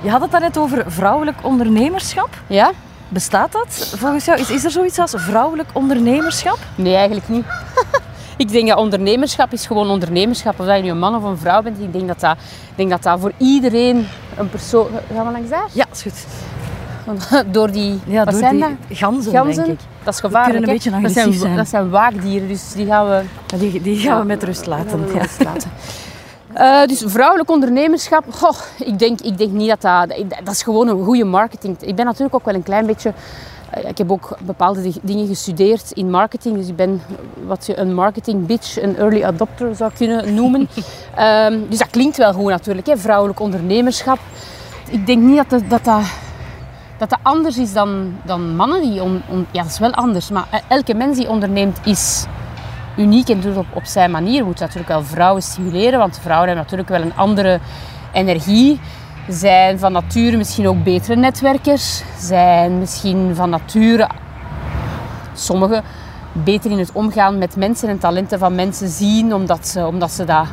Je 0.00 0.10
had 0.10 0.20
het 0.20 0.30
daarnet 0.30 0.58
over 0.58 0.84
vrouwelijk 0.86 1.36
ondernemerschap. 1.42 2.28
Ja? 2.46 2.70
Bestaat 3.08 3.52
dat 3.52 3.94
volgens 3.96 4.24
jou? 4.24 4.38
Is, 4.40 4.50
is 4.50 4.64
er 4.64 4.70
zoiets 4.70 4.98
als 4.98 5.14
vrouwelijk 5.16 5.68
ondernemerschap? 5.72 6.58
Nee, 6.74 6.94
eigenlijk 6.94 7.28
niet. 7.28 7.44
ik 8.38 8.50
denk 8.50 8.68
dat 8.68 8.78
ondernemerschap 8.78 9.52
is 9.52 9.66
gewoon 9.66 9.90
ondernemerschap. 9.90 10.60
Of 10.60 10.66
dat 10.66 10.76
je 10.76 10.82
nu 10.82 10.90
een 10.90 10.98
man 10.98 11.14
of 11.14 11.22
een 11.22 11.38
vrouw 11.38 11.62
bent. 11.62 11.80
Ik 11.80 11.92
denk 11.92 12.06
dat 12.06 12.20
dat, 12.20 12.36
ik 12.40 12.76
denk 12.76 12.90
dat, 12.90 13.02
dat 13.02 13.20
voor 13.20 13.32
iedereen 13.36 14.06
een 14.36 14.50
persoon... 14.50 14.86
Gaan 15.14 15.26
we 15.26 15.32
langs 15.32 15.50
daar? 15.50 15.68
Ja, 15.72 15.86
is 15.92 16.02
goed. 16.02 16.26
Door 17.52 17.70
die... 17.70 18.00
Ja, 18.06 18.24
door 18.24 18.40
die 18.50 18.76
ganzen, 18.90 19.32
Ganzen? 19.32 19.64
denk 19.64 19.78
ik. 19.78 19.86
Dat 20.02 20.14
is 20.14 20.20
gevaarlijk. 20.20 20.64
kunnen 20.64 20.68
een 20.68 20.74
beetje 20.74 21.22
dat 21.24 21.38
zijn. 21.40 21.56
Dat 21.56 21.68
zijn 21.68 21.90
waakdieren, 21.90 22.48
dus 22.48 22.72
die 22.72 22.86
gaan 22.86 23.08
we... 23.08 23.22
Die, 23.56 23.82
die 23.82 23.96
gaan 23.96 24.20
we 24.20 24.26
met 24.26 24.42
rust 24.42 24.66
laten. 24.66 25.06
Ja. 25.06 25.18
rust 25.18 25.44
laten. 25.44 25.70
Eh, 26.52 26.86
dus 26.86 27.02
vrouwelijk 27.06 27.50
ondernemerschap, 27.50 28.24
goh, 28.30 28.58
ik, 28.78 28.98
denk, 28.98 29.20
ik 29.20 29.38
denk 29.38 29.52
niet 29.52 29.68
dat 29.68 29.80
dat... 29.80 30.24
Dat 30.44 30.54
is 30.54 30.62
gewoon 30.62 30.88
een 30.88 31.04
goede 31.04 31.24
marketing. 31.24 31.76
Ik 31.80 31.96
ben 31.96 32.04
natuurlijk 32.04 32.34
ook 32.34 32.44
wel 32.44 32.54
een 32.54 32.62
klein 32.62 32.86
beetje... 32.86 33.12
eh, 33.82 33.88
Ik 33.88 33.98
heb 33.98 34.12
ook 34.12 34.36
bepaalde 34.40 34.82
di- 34.82 35.00
dingen 35.02 35.26
gestudeerd 35.26 35.90
in 35.92 36.10
marketing. 36.10 36.56
Dus 36.56 36.68
ik 36.68 36.76
ben 36.76 37.02
wat 37.46 37.66
je 37.66 37.78
een 37.78 37.94
marketing 37.94 38.46
bitch, 38.46 38.82
een 38.82 38.96
early 38.96 39.22
adopter 39.24 39.76
zou 39.76 39.90
kunnen 39.96 40.34
noemen. 40.34 40.68
Ehm, 41.16 41.58
dus 41.68 41.78
dat 41.78 41.90
klinkt 41.90 42.16
wel 42.16 42.32
goed 42.32 42.50
natuurlijk, 42.50 42.86
hè, 42.86 42.96
vrouwelijk 42.96 43.40
ondernemerschap. 43.40 44.18
Ik 44.90 45.06
denk 45.06 45.22
niet 45.22 45.36
dat 45.36 45.50
dat, 45.50 45.60
dat, 45.70 45.84
dat, 45.84 46.00
dat 46.98 47.10
dat 47.10 47.18
anders 47.22 47.58
is 47.58 47.72
dan, 47.72 48.14
dan 48.24 48.56
mannen 48.56 48.82
die... 48.82 49.02
On, 49.02 49.22
on- 49.28 49.46
ja, 49.50 49.62
dat 49.62 49.70
is 49.70 49.78
wel 49.78 49.92
anders. 49.94 50.30
Maar 50.30 50.46
eh, 50.50 50.58
elke 50.68 50.94
mens 50.94 51.16
die 51.16 51.28
onderneemt 51.28 51.78
is 51.84 52.24
uniek 52.96 53.28
en 53.28 53.40
doet 53.40 53.44
het 53.56 53.56
op, 53.66 53.76
op 53.76 53.84
zijn 53.84 54.10
manier. 54.10 54.38
We 54.38 54.44
moeten 54.46 54.64
natuurlijk 54.64 54.92
wel 54.92 55.02
vrouwen 55.04 55.42
stimuleren, 55.42 55.98
want 55.98 56.18
vrouwen 56.22 56.46
hebben 56.46 56.64
natuurlijk 56.64 56.88
wel 56.88 57.02
een 57.02 57.16
andere 57.16 57.58
energie. 58.12 58.80
Zijn 59.28 59.78
van 59.78 59.92
nature 59.92 60.36
misschien 60.36 60.68
ook 60.68 60.82
betere 60.82 61.16
netwerkers. 61.16 62.02
Zijn 62.18 62.78
misschien 62.78 63.34
van 63.34 63.50
nature, 63.50 64.08
sommigen, 65.32 65.82
beter 66.32 66.70
in 66.70 66.78
het 66.78 66.92
omgaan 66.92 67.38
met 67.38 67.56
mensen 67.56 67.88
en 67.88 67.98
talenten 67.98 68.38
van 68.38 68.54
mensen 68.54 68.88
zien, 68.88 69.34
omdat 69.34 69.68
ze, 69.68 69.86
omdat 69.86 70.10
ze 70.10 70.24
dat 70.24 70.46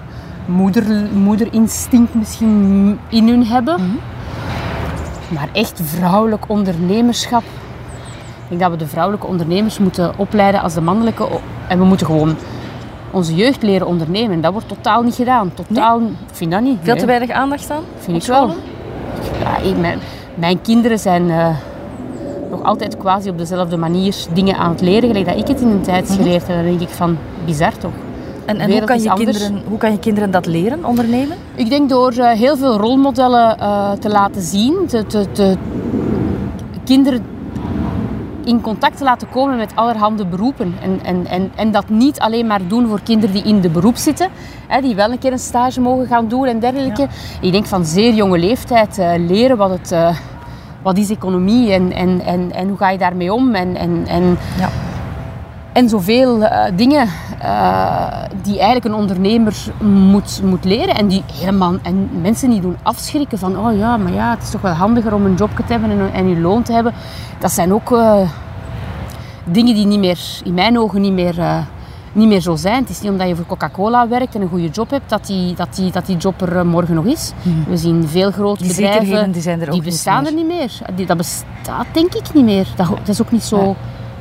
moeder, 0.45 0.83
moederinstinct 1.13 2.13
misschien 2.13 2.99
in 3.09 3.27
hun 3.27 3.45
hebben. 3.45 3.99
Maar 5.27 5.49
echt 5.53 5.81
vrouwelijk 5.83 6.49
ondernemerschap. 6.49 7.43
Ik 7.43 8.49
denk 8.49 8.61
dat 8.61 8.71
we 8.71 8.77
de 8.77 8.87
vrouwelijke 8.87 9.27
ondernemers 9.27 9.77
moeten 9.77 10.17
opleiden 10.17 10.61
als 10.61 10.73
de 10.73 10.81
mannelijke. 10.81 11.27
En 11.67 11.77
we 11.79 11.85
moeten 11.85 12.05
gewoon 12.05 12.35
onze 13.15 13.35
jeugd 13.35 13.63
leren 13.63 13.87
ondernemen. 13.87 14.41
Dat 14.41 14.51
wordt 14.51 14.67
totaal 14.67 15.01
niet 15.01 15.15
gedaan. 15.15 15.51
Totaal, 15.53 15.99
Ik 16.01 16.07
vind 16.31 16.51
dat 16.51 16.61
niet. 16.61 16.77
Veel 16.81 16.91
Nee, 16.93 17.01
te 17.01 17.07
weinig 17.07 17.29
aandacht 17.29 17.71
aan? 17.71 17.83
Vind 17.97 18.17
ik 18.21 18.27
wel. 18.27 18.47
Ja, 19.41 19.57
ik- 19.57 19.77
mijn, 19.77 19.99
mijn 20.35 20.61
kinderen 20.61 20.99
zijn 20.99 21.29
eh, 21.29 21.47
nog 22.51 22.63
altijd 22.63 22.97
quasi 22.97 23.29
op 23.29 23.37
dezelfde 23.37 23.77
manier 23.77 24.15
dingen 24.33 24.57
aan 24.57 24.69
het 24.71 24.81
leren, 24.81 25.07
gelijk 25.09 25.25
dat 25.25 25.37
ik 25.37 25.47
het 25.47 25.61
in 25.61 25.67
een 25.67 25.81
tijd 25.81 26.09
geleerd 26.11 26.47
heb. 26.47 26.55
Dan 26.55 26.65
denk 26.65 26.79
ik 26.81 26.89
van, 26.89 27.17
bizar 27.45 27.77
toch? 27.77 27.91
En, 28.45 28.59
en 28.59 28.71
hoe, 28.71 28.83
kan 28.83 29.01
je 29.01 29.13
kinderen, 29.13 29.61
hoe 29.67 29.77
kan 29.77 29.91
je 29.91 29.99
kinderen 29.99 30.31
dat 30.31 30.45
leren, 30.45 30.85
ondernemen? 30.85 31.37
Ik 31.55 31.69
denk 31.69 31.89
door 31.89 32.11
eh, 32.11 32.29
heel 32.31 32.57
veel 32.57 32.77
rolmodellen 32.77 33.57
eh, 33.59 33.91
te 33.91 34.09
laten 34.09 34.41
zien, 34.41 34.75
te, 34.87 35.05
te, 35.05 35.25
te- 35.31 35.55
kinderen 36.83 37.21
in 38.45 38.61
contact 38.61 38.97
te 38.97 39.03
laten 39.03 39.29
komen 39.29 39.57
met 39.57 39.75
allerhande 39.75 40.25
beroepen. 40.25 40.75
En, 40.81 40.99
en, 41.03 41.27
en, 41.27 41.51
en 41.55 41.71
dat 41.71 41.89
niet 41.89 42.19
alleen 42.19 42.47
maar 42.47 42.67
doen 42.67 42.87
voor 42.87 43.01
kinderen 43.01 43.35
die 43.35 43.43
in 43.43 43.61
de 43.61 43.69
beroep 43.69 43.95
zitten, 43.95 44.29
hè, 44.67 44.81
die 44.81 44.95
wel 44.95 45.11
een 45.11 45.19
keer 45.19 45.31
een 45.31 45.39
stage 45.39 45.81
mogen 45.81 46.07
gaan 46.07 46.27
doen 46.27 46.45
en 46.45 46.59
dergelijke. 46.59 47.07
Ik 47.41 47.51
denk 47.51 47.65
van 47.65 47.85
zeer 47.85 48.13
jonge 48.13 48.37
leeftijd 48.37 48.97
eh, 48.97 49.11
leren 49.17 49.57
wat 49.57 49.69
het, 49.69 49.91
eh, 49.91 50.15
wat 50.81 50.97
is 50.97 51.09
economie 51.09 51.73
en, 51.73 51.91
en, 51.91 52.21
en, 52.21 52.51
en 52.51 52.67
hoe 52.67 52.77
ga 52.77 52.89
je 52.89 52.97
daarmee 52.97 53.33
om? 53.33 53.55
En, 53.55 53.75
en, 53.75 54.05
en, 54.07 54.37
Ja. 54.57 54.84
En 55.75 55.89
zoveel 55.89 56.43
eh, 56.43 56.71
dingen 56.75 57.07
eh, 57.39 58.23
die 58.41 58.53
eigenlijk 58.55 58.85
een 58.85 58.93
ondernemer 58.93 59.55
moet, 59.81 60.41
moet 60.43 60.65
leren. 60.65 60.95
En 60.95 61.07
die 61.07 61.23
helemaal 61.33 61.73
en 61.81 62.09
mensen 62.21 62.49
die 62.49 62.61
doen 62.61 62.77
afschrikken 62.83 63.37
van 63.37 63.57
oh 63.57 63.77
ja, 63.77 63.97
maar 63.97 64.13
ja, 64.13 64.29
het 64.29 64.43
is 64.43 64.49
toch 64.49 64.61
wel 64.61 64.71
handiger 64.71 65.13
om 65.13 65.25
een 65.25 65.35
job 65.35 65.49
te 65.55 65.63
hebben 65.71 65.89
en, 65.91 66.13
en 66.13 66.29
je 66.29 66.39
loon 66.39 66.63
te 66.63 66.73
hebben. 66.73 66.93
Dat 67.39 67.51
zijn 67.51 67.73
ook 67.73 67.91
eh, 67.91 68.29
dingen 69.43 69.75
die 69.75 69.85
niet 69.85 69.99
meer, 69.99 70.19
in 70.43 70.53
mijn 70.53 70.79
ogen 70.79 71.01
niet 71.01 71.13
meer, 71.13 71.35
niet 72.13 72.27
meer 72.27 72.41
zo 72.41 72.55
zijn. 72.55 72.81
Het 72.81 72.89
is 72.89 73.01
niet 73.01 73.11
omdat 73.11 73.27
je 73.27 73.35
voor 73.35 73.45
Coca-Cola 73.45 74.07
werkt 74.07 74.35
en 74.35 74.41
een 74.41 74.49
goede 74.49 74.69
job 74.69 74.89
hebt, 74.89 75.09
dat 75.09 75.25
die, 75.25 75.55
dat 75.55 75.75
die, 75.75 75.91
dat 75.91 76.05
die 76.05 76.17
job 76.17 76.41
er 76.41 76.65
morgen 76.65 76.95
nog 76.95 77.05
is. 77.05 77.31
We 77.67 77.77
zien 77.77 78.07
veel 78.07 78.31
grote 78.31 78.63
Die 78.63 78.75
bedrijven, 78.75 79.31
die 79.31 79.41
zijn 79.41 79.61
er 79.61 79.67
ook 79.67 79.73
die 79.73 79.83
bestaan 79.83 80.25
er 80.25 80.33
niet 80.33 80.47
meer. 80.47 80.71
Die, 80.95 81.05
dat 81.05 81.17
bestaat 81.17 81.85
denk 81.91 82.13
ik 82.13 82.33
niet 82.33 82.45
meer. 82.45 82.67
Dat, 82.75 82.87
dat 82.87 83.07
is 83.07 83.21
ook 83.21 83.31
niet 83.31 83.43
zo, 83.43 83.57
Ja. 83.57 83.73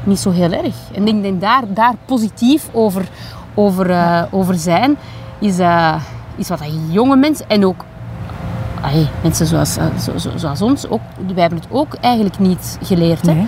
Niet 0.04 0.18
zo 0.18 0.30
heel 0.30 0.52
erg. 0.52 0.74
En 0.94 1.08
ik 1.08 1.22
denk 1.22 1.40
daar, 1.40 1.62
daar 1.68 1.92
positief 2.04 2.68
over, 2.72 3.08
over, 3.54 3.90
eh, 3.90 4.22
over 4.30 4.54
zijn, 4.54 4.96
is, 5.38 5.58
eh, 5.58 5.94
is 6.36 6.48
wat 6.48 6.58
dat 6.58 6.68
jonge 6.90 7.16
mensen 7.16 7.48
en 7.48 7.66
ook 7.66 7.84
mensen 9.22 9.46
zoals, 9.46 9.76
eh, 9.76 9.84
zo, 10.00 10.18
zo- 10.18 10.36
zoals 10.36 10.62
ons, 10.62 10.88
ook, 10.88 11.00
wij 11.32 11.40
hebben 11.42 11.58
het 11.58 11.68
ook 11.70 11.94
eigenlijk 11.94 12.38
niet 12.38 12.78
geleerd. 12.82 13.26
Hè? 13.26 13.32
Nee. 13.34 13.46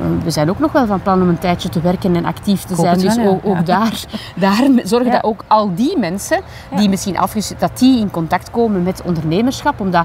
Uh, 0.00 0.24
We 0.24 0.30
zijn 0.30 0.50
ook 0.50 0.58
nog 0.58 0.72
wel 0.72 0.86
van 0.86 1.02
plan 1.02 1.22
om 1.22 1.28
een 1.28 1.38
tijdje 1.38 1.68
te 1.68 1.80
werken 1.80 2.16
en 2.16 2.24
actief 2.24 2.62
te 2.62 2.74
zijn. 2.74 2.98
Dus 2.98 3.16
wel, 3.16 3.40
ja. 3.44 3.50
ook, 3.50 3.66
daar, 3.66 3.92
daar 4.36 4.62
zorgen 4.84 5.06
Ja. 5.06 5.12
dat 5.12 5.24
ook 5.24 5.44
al 5.46 5.74
die 5.74 5.98
mensen 5.98 6.40
die 6.76 6.88
misschien 6.88 7.18
afgezet, 7.18 7.60
dat 7.60 7.78
die 7.78 8.00
in 8.00 8.10
contact 8.10 8.50
komen 8.50 8.82
met 8.82 9.02
ondernemerschap. 9.04 9.80
Omdat 9.80 10.04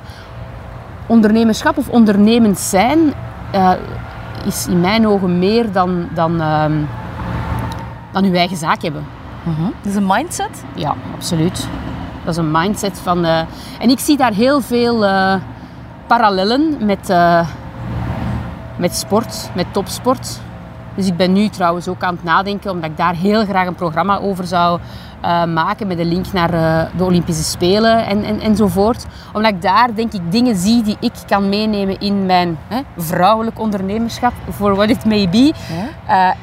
ondernemerschap 1.08 1.78
of 1.78 1.90
ondernemend 1.90 2.60
zijn 2.60 3.00
is 4.46 4.68
in 4.68 4.80
mijn 4.80 5.08
ogen 5.08 5.40
meer 5.40 5.72
dan, 5.72 6.08
dan, 6.14 6.42
ehm, 6.42 6.74
dan 8.12 8.24
uw 8.24 8.34
eigen 8.34 8.58
zaak 8.58 8.82
hebben. 8.82 9.06
Mhm. 9.44 9.64
Dat 9.64 9.92
is 9.92 9.96
een 9.96 10.08
mindset. 10.08 10.64
Ja, 10.76 10.96
absoluut. 11.16 11.68
Dat 12.24 12.34
is 12.34 12.38
een 12.38 12.52
mindset 12.52 13.00
van... 13.00 13.26
eh, 13.26 13.40
en 13.80 13.90
ik 13.90 14.00
zie 14.00 14.18
daar 14.18 14.34
heel 14.34 14.62
veel 14.62 15.06
eh, 15.06 15.34
parallellen 16.08 16.86
met, 16.86 17.10
eh, 17.10 17.48
met 18.78 18.96
sport, 18.96 19.50
met 19.56 19.66
topsport. 19.72 20.40
Dus 20.96 21.08
ik 21.08 21.18
ben 21.18 21.34
nu 21.34 21.50
trouwens 21.50 21.88
ook 21.88 22.04
aan 22.04 22.16
het 22.16 22.24
nadenken, 22.24 22.72
omdat 22.72 22.90
ik 22.90 22.98
daar 22.98 23.14
heel 23.14 23.46
graag 23.46 23.68
een 23.68 23.76
programma 23.76 24.18
over 24.18 24.46
zou 24.46 24.80
maken 25.48 25.88
met 25.88 26.00
een 26.00 26.08
link 26.08 26.32
naar 26.34 26.52
de 26.98 27.04
Olympische 27.04 27.44
Spelen 27.44 28.06
en, 28.06 28.24
en, 28.24 28.40
enzovoort. 28.40 29.06
Omdat 29.34 29.52
ik 29.52 29.62
daar 29.62 29.96
denk 29.96 30.14
ik 30.14 30.32
dingen 30.32 30.56
zie 30.56 30.84
die 30.84 30.98
ik 31.00 31.14
kan 31.28 31.50
meenemen 31.50 32.00
in 32.00 32.26
mijn 32.26 32.58
hè, 32.68 32.82
vrouwelijk 32.98 33.60
ondernemerschap, 33.60 34.34
for 34.52 34.76
what 34.76 34.90
it 34.90 35.06
may 35.06 35.30
be. 35.30 35.54
Ja. 36.06 36.30
Eh, 36.30 36.36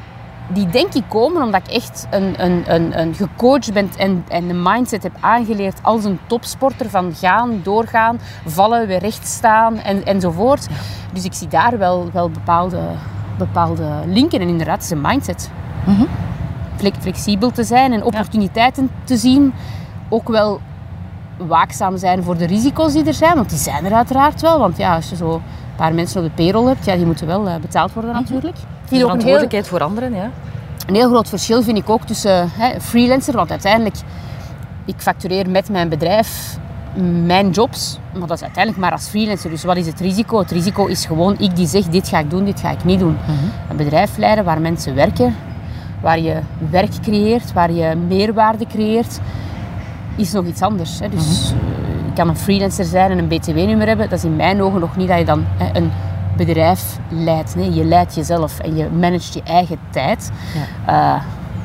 die 0.53 0.69
denk 0.69 0.93
ik 0.93 1.03
komen 1.07 1.41
omdat 1.41 1.61
ik 1.67 1.73
echt 1.73 2.07
een, 2.09 2.33
een, 2.43 2.63
een, 2.73 2.99
een 2.99 3.13
gecoacht 3.13 3.73
ben 3.73 3.89
en, 3.97 4.25
en 4.27 4.49
een 4.49 4.61
mindset 4.63 5.03
heb 5.03 5.15
aangeleerd 5.19 5.79
als 5.81 6.03
een 6.03 6.19
topsporter 6.27 6.89
van 6.89 7.13
gaan, 7.15 7.59
doorgaan, 7.63 8.19
vallen, 8.45 8.87
weer 8.87 8.99
recht 8.99 9.27
staan 9.27 9.77
en, 9.77 10.05
enzovoort. 10.05 10.67
Dus 11.13 11.23
ik 11.25 11.33
zie 11.33 11.47
daar 11.47 11.77
wel, 11.77 12.09
wel 12.13 12.29
bepaalde, 12.29 12.79
bepaalde 13.37 13.89
linken 14.05 14.39
en 14.41 14.47
inderdaad, 14.47 14.75
het 14.75 14.83
is 14.83 14.89
een 14.89 15.01
mindset. 15.01 15.51
Fle- 16.77 16.91
flexibel 16.99 17.51
te 17.51 17.63
zijn 17.63 17.93
en 17.93 18.03
opportuniteiten 18.03 18.89
te 19.03 19.17
zien. 19.17 19.53
Ook 20.09 20.27
wel 20.27 20.59
waakzaam 21.47 21.97
zijn 21.97 22.23
voor 22.23 22.37
de 22.37 22.45
risico's 22.45 22.93
die 22.93 23.05
er 23.05 23.13
zijn, 23.13 23.35
want 23.35 23.49
die 23.49 23.59
zijn 23.59 23.85
er 23.85 23.93
uiteraard 23.93 24.41
wel. 24.41 24.59
Want 24.59 24.77
ja, 24.77 24.95
als 24.95 25.09
je 25.09 25.15
zo 25.15 25.33
een 25.33 25.41
paar 25.75 25.93
mensen 25.93 26.21
op 26.21 26.27
de 26.27 26.43
payroll 26.43 26.67
hebt, 26.67 26.85
ja, 26.85 26.95
die 26.95 27.05
moeten 27.05 27.27
wel 27.27 27.47
eh, 27.47 27.55
betaald 27.55 27.93
worden 27.93 28.13
natuurlijk. 28.13 28.55
Ook 28.57 28.63
een 28.63 28.97
heel, 28.97 28.99
Verantwoordelijkheid 28.99 29.67
voor 29.67 29.83
anderen, 29.83 30.13
ja. 30.13 30.29
een 30.87 30.95
heel 30.95 31.09
groot 31.09 31.29
verschil 31.29 31.63
vind 31.63 31.77
ik 31.77 31.89
ook 31.89 32.03
tussen 32.03 32.49
hè, 32.51 32.81
freelancer, 32.81 33.35
want 33.35 33.51
uiteindelijk, 33.51 33.95
ik 34.85 34.95
factureer 34.97 35.49
met 35.49 35.69
mijn 35.69 35.89
bedrijf 35.89 36.57
mijn 37.25 37.49
jobs, 37.49 37.99
maar 38.11 38.27
dat 38.27 38.37
is 38.37 38.43
uiteindelijk 38.43 38.83
maar 38.83 38.91
als 38.91 39.07
freelancer. 39.07 39.49
Dus 39.49 39.63
wat 39.63 39.77
is 39.77 39.85
het 39.85 39.99
risico? 39.99 40.39
Het 40.39 40.51
risico 40.51 40.85
is 40.85 41.05
gewoon 41.05 41.35
ik 41.39 41.55
die 41.55 41.67
zeg, 41.67 41.85
dit 41.85 42.07
ga 42.07 42.19
ik 42.19 42.29
doen, 42.29 42.45
dit 42.45 42.59
ga 42.59 42.71
ik 42.71 42.83
niet 42.83 42.99
doen. 42.99 43.17
Een 43.69 43.77
bedrijf 43.77 44.17
leiden 44.17 44.45
waar 44.45 44.61
mensen 44.61 44.95
werken, 44.95 45.35
waar 46.01 46.19
je 46.19 46.39
werk 46.69 47.01
creëert, 47.01 47.53
waar 47.53 47.71
je 47.71 47.95
meerwaarde 47.95 48.65
creëert, 48.67 49.19
is 50.19 50.31
nog 50.31 50.45
iets 50.45 50.61
anders. 50.61 50.99
Hè. 50.99 51.09
Dus 51.09 51.51
eh, 51.51 51.57
je 52.05 52.13
kan 52.15 52.27
een 52.27 52.37
freelancer 52.37 52.85
zijn 52.85 53.11
en 53.11 53.17
een 53.17 53.27
btw-nummer 53.27 53.87
hebben. 53.87 54.09
Dat 54.09 54.17
is 54.17 54.25
in 54.25 54.35
mijn 54.35 54.61
ogen 54.61 54.79
nog 54.79 54.95
niet 54.95 55.07
dat 55.07 55.17
je 55.19 55.25
dan 55.25 55.43
hè, 55.57 55.77
een 55.79 55.91
bedrijf 56.37 56.97
leidt. 57.09 57.55
Nee, 57.55 57.73
je 57.73 57.83
leidt 57.83 58.15
jezelf 58.15 58.59
en 58.59 58.75
je 58.75 58.87
managt 58.99 59.33
je 59.33 59.41
eigen 59.43 59.77
tijd. 59.89 60.31
Eh, 60.85 61.13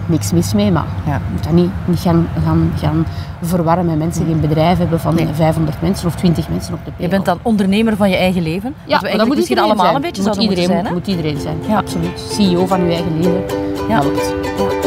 niks 0.07 0.33
mis 0.33 0.55
mee, 0.55 0.71
maar 0.73 0.85
Ja. 1.07 1.13
je 1.13 1.19
moet 1.33 1.45
dat 1.45 1.53
niet, 1.53 1.71
niet 1.85 1.99
gaan, 2.01 2.29
gaan, 2.45 2.73
gaan 2.79 3.07
verwarren 3.43 3.87
met 3.87 3.99
mensen 3.99 4.25
die 4.25 4.35
een 4.35 4.41
bedrijf 4.41 4.79
hebben 4.79 5.01
van 5.01 5.15
Nee. 5.15 5.29
500 5.33 5.83
mensen 5.83 6.07
of 6.09 6.15
20 6.15 6.49
mensen 6.49 6.75
op 6.75 6.79
de 6.85 6.85
Je 6.85 6.91
payroll. 6.97 7.11
bent 7.11 7.25
dan 7.25 7.39
ondernemer 7.43 7.97
van 7.97 8.11
je 8.11 8.17
eigen 8.17 8.43
leven. 8.43 8.75
ja, 8.87 8.99
we 9.01 9.17
dat 9.17 9.27
moet 9.27 9.37
misschien 9.37 9.59
allemaal 9.59 9.85
zijn. 9.85 9.95
een 9.97 10.01
beetje 10.01 10.23
moet 10.23 10.37
iedereen, 10.37 10.67
zijn. 10.67 10.87
moet 10.93 11.07
iedereen 11.07 11.39
zijn, 11.41 11.57
Ja. 11.69 11.77
absoluut. 11.77 12.21
CEO 12.31 12.67
van 12.67 12.85
je 12.85 12.93
eigen 12.93 13.17
leven. 13.21 13.43
Ja. 13.89 14.01
Dat 14.01 14.84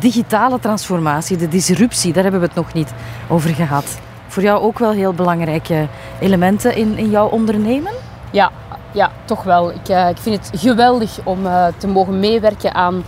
digitale 0.00 0.58
transformatie, 0.58 1.36
de 1.36 1.48
disruptie, 1.48 2.12
daar 2.12 2.22
hebben 2.22 2.40
we 2.40 2.46
het 2.46 2.56
nog 2.56 2.72
niet 2.72 2.92
over 3.28 3.50
gehad. 3.54 3.98
Voor 4.28 4.42
jou 4.42 4.62
ook 4.62 4.78
wel 4.78 4.90
heel 4.92 5.12
belangrijke 5.12 5.86
elementen 6.20 6.76
in, 6.76 6.98
in 6.98 7.10
jouw 7.10 7.28
ondernemen? 7.28 7.92
Ja, 8.30 8.50
ja 8.92 9.10
toch 9.24 9.42
wel. 9.42 9.70
Ik, 9.70 9.88
eh, 9.88 10.08
ik 10.08 10.16
vind 10.18 10.36
het 10.46 10.60
geweldig 10.60 11.18
om 11.24 11.46
eh, 11.46 11.66
te 11.78 11.86
mogen 11.86 12.20
meewerken 12.20 12.74
aan, 12.74 13.02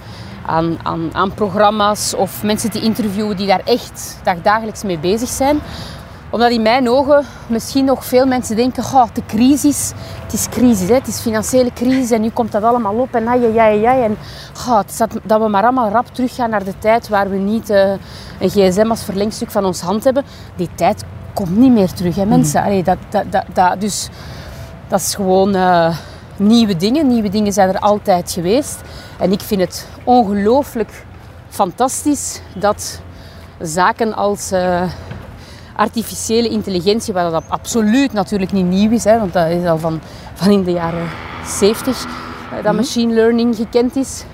aan, 0.47 0.79
aan, 0.83 1.11
aan 1.13 1.35
programma's 1.35 2.15
of 2.15 2.43
mensen 2.43 2.71
te 2.71 2.81
interviewen 2.81 3.37
die 3.37 3.47
daar 3.47 3.63
echt 3.65 4.19
dag- 4.23 4.43
dagelijks 4.43 4.83
mee 4.83 4.99
bezig 4.99 5.29
zijn. 5.29 5.61
Omdat 6.33 6.51
in 6.51 6.63
mijn 6.63 6.89
ogen 6.89 7.25
misschien 7.47 7.85
nog 7.85 8.05
veel 8.05 8.27
mensen 8.27 8.57
denken, 8.57 8.83
"Goh, 8.83 9.07
de 9.13 9.23
crisis, 9.27 9.93
het 10.23 10.33
is 10.33 10.49
crisis, 10.49 10.89
hè? 10.89 10.95
het 10.95 11.07
is 11.07 11.21
financiële 11.21 11.73
crisis 11.73 12.11
en 12.11 12.21
nu 12.21 12.31
komt 12.31 12.53
dat 12.53 12.63
allemaal 12.63 12.95
op 12.95 13.15
en 13.15 13.29
ai, 13.29 13.45
ai, 13.45 13.59
ai, 13.59 13.85
ai. 13.85 14.03
En 14.03 14.17
het 14.77 14.91
is 14.91 14.97
dat, 14.97 15.19
dat 15.23 15.41
we 15.41 15.49
maar 15.49 15.63
allemaal 15.63 15.91
rap 15.91 16.07
teruggaan 16.07 16.51
naar 16.51 16.65
de 16.65 16.79
tijd 16.79 17.09
waar 17.09 17.31
we 17.31 17.37
niet 17.37 17.71
eh, 17.71 17.91
een 18.41 18.51
gsm 18.51 18.87
als 18.91 19.05
verlengstuk 19.05 19.51
van 19.51 19.65
ons 19.65 19.81
hand 19.81 20.05
hebben. 20.05 20.25
Die 20.57 20.69
tijd 20.75 21.05
komt 21.35 21.57
niet 21.57 21.73
meer 21.73 21.93
terug, 21.93 22.17
hè, 22.17 22.25
mensen. 22.25 22.63
Allee, 22.63 22.83
dat, 22.83 22.99
dat, 23.09 23.25
dat, 23.33 23.45
dat, 23.53 23.81
dus 23.81 24.09
dat 24.89 25.01
is 25.01 25.15
gewoon 25.15 25.55
eh, 25.55 25.97
nieuwe 26.37 26.77
dingen. 26.77 27.07
Nieuwe 27.07 27.29
dingen 27.29 27.53
zijn 27.53 27.69
er 27.69 27.79
altijd 27.79 28.33
geweest. 28.33 28.81
En 29.19 29.33
ik 29.33 29.41
vind 29.41 29.61
het 29.61 29.89
ongelooflijk 30.05 31.05
fantastisch 31.49 32.41
dat 32.55 33.01
zaken 33.61 34.15
als 34.15 34.53
eh, 34.53 34.83
artificiële 35.77 36.49
intelligentie, 36.49 37.15
wat 37.15 37.33
dat 37.33 37.43
absoluut 37.49 38.13
natuurlijk 38.13 38.53
niet 38.53 38.67
nieuw 38.67 38.91
is, 38.91 39.05
hè, 39.05 39.19
want 39.19 39.33
dat 39.33 39.49
is 39.49 39.67
al 39.67 39.79
van, 39.79 40.01
van 40.35 40.51
in 40.51 40.65
de 40.65 40.73
jaren 40.73 41.09
70 41.47 42.05
eh, 42.05 42.65
dat 42.65 42.75
machine 42.75 43.15
learning 43.15 43.57
gekend 43.57 43.97
is. 43.97 44.25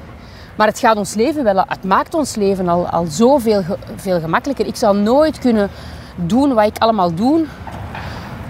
Maar 0.57 0.66
het 0.66 0.78
gaat 0.78 0.97
ons 0.97 1.14
leven 1.14 1.45
wel, 1.45 1.64
het 1.68 1.85
maakt 1.85 2.14
ons 2.14 2.35
leven 2.35 2.68
al, 2.68 2.88
al 2.88 3.07
zoveel 3.07 3.62
veel 3.97 4.21
gemakkelijker. 4.21 4.66
Ik 4.66 4.76
zou 4.76 4.97
nooit 4.97 5.38
kunnen 5.38 5.71
doen 6.16 6.54
wat 6.54 6.66
ik 6.66 6.78
allemaal 6.78 7.14
doe, 7.14 7.45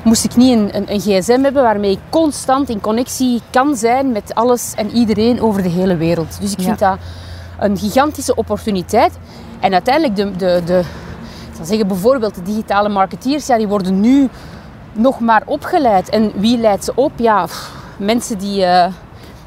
moest 0.05 0.25
ik 0.25 0.37
niet 0.37 0.59
een, 0.59 0.77
een, 0.77 0.93
een 0.93 1.01
gsm 1.01 1.43
hebben 1.43 1.63
waarmee 1.63 1.91
ik 1.91 1.99
constant 2.11 2.69
in 2.69 2.81
connectie 2.81 3.43
kan 3.51 3.77
zijn 3.77 4.13
met 4.13 4.35
alles 4.35 4.75
en 4.77 4.91
iedereen 4.91 5.41
over 5.41 5.63
de 5.63 5.69
hele 5.69 5.97
wereld. 5.97 6.41
Dus 6.41 6.53
ik 6.53 6.61
vind 6.61 6.79
dat 6.79 6.99
een 7.59 7.77
gigantische 7.77 8.35
opportuniteit. 8.35 9.13
En 9.61 9.73
uiteindelijk, 9.73 10.17
de, 10.17 10.37
de, 10.37 10.63
de, 10.65 10.83
zal 11.59 11.67
zeggen 11.67 11.89
bijvoorbeeld 11.89 12.35
de 12.35 12.43
digitale 12.43 12.89
marketeers, 12.89 13.47
ja, 13.47 13.57
die 13.57 13.69
worden 13.69 14.01
nu 14.01 14.29
nog 14.93 15.21
maar 15.21 15.43
opgeleid. 15.47 16.09
En 16.09 16.33
wie 16.37 16.59
leidt 16.59 16.85
ze 16.85 16.93
op? 16.95 17.13
Ja, 17.17 17.45
pff, 17.45 17.73
mensen 17.97 18.39
die, 18.39 18.65
eh, 18.65 18.93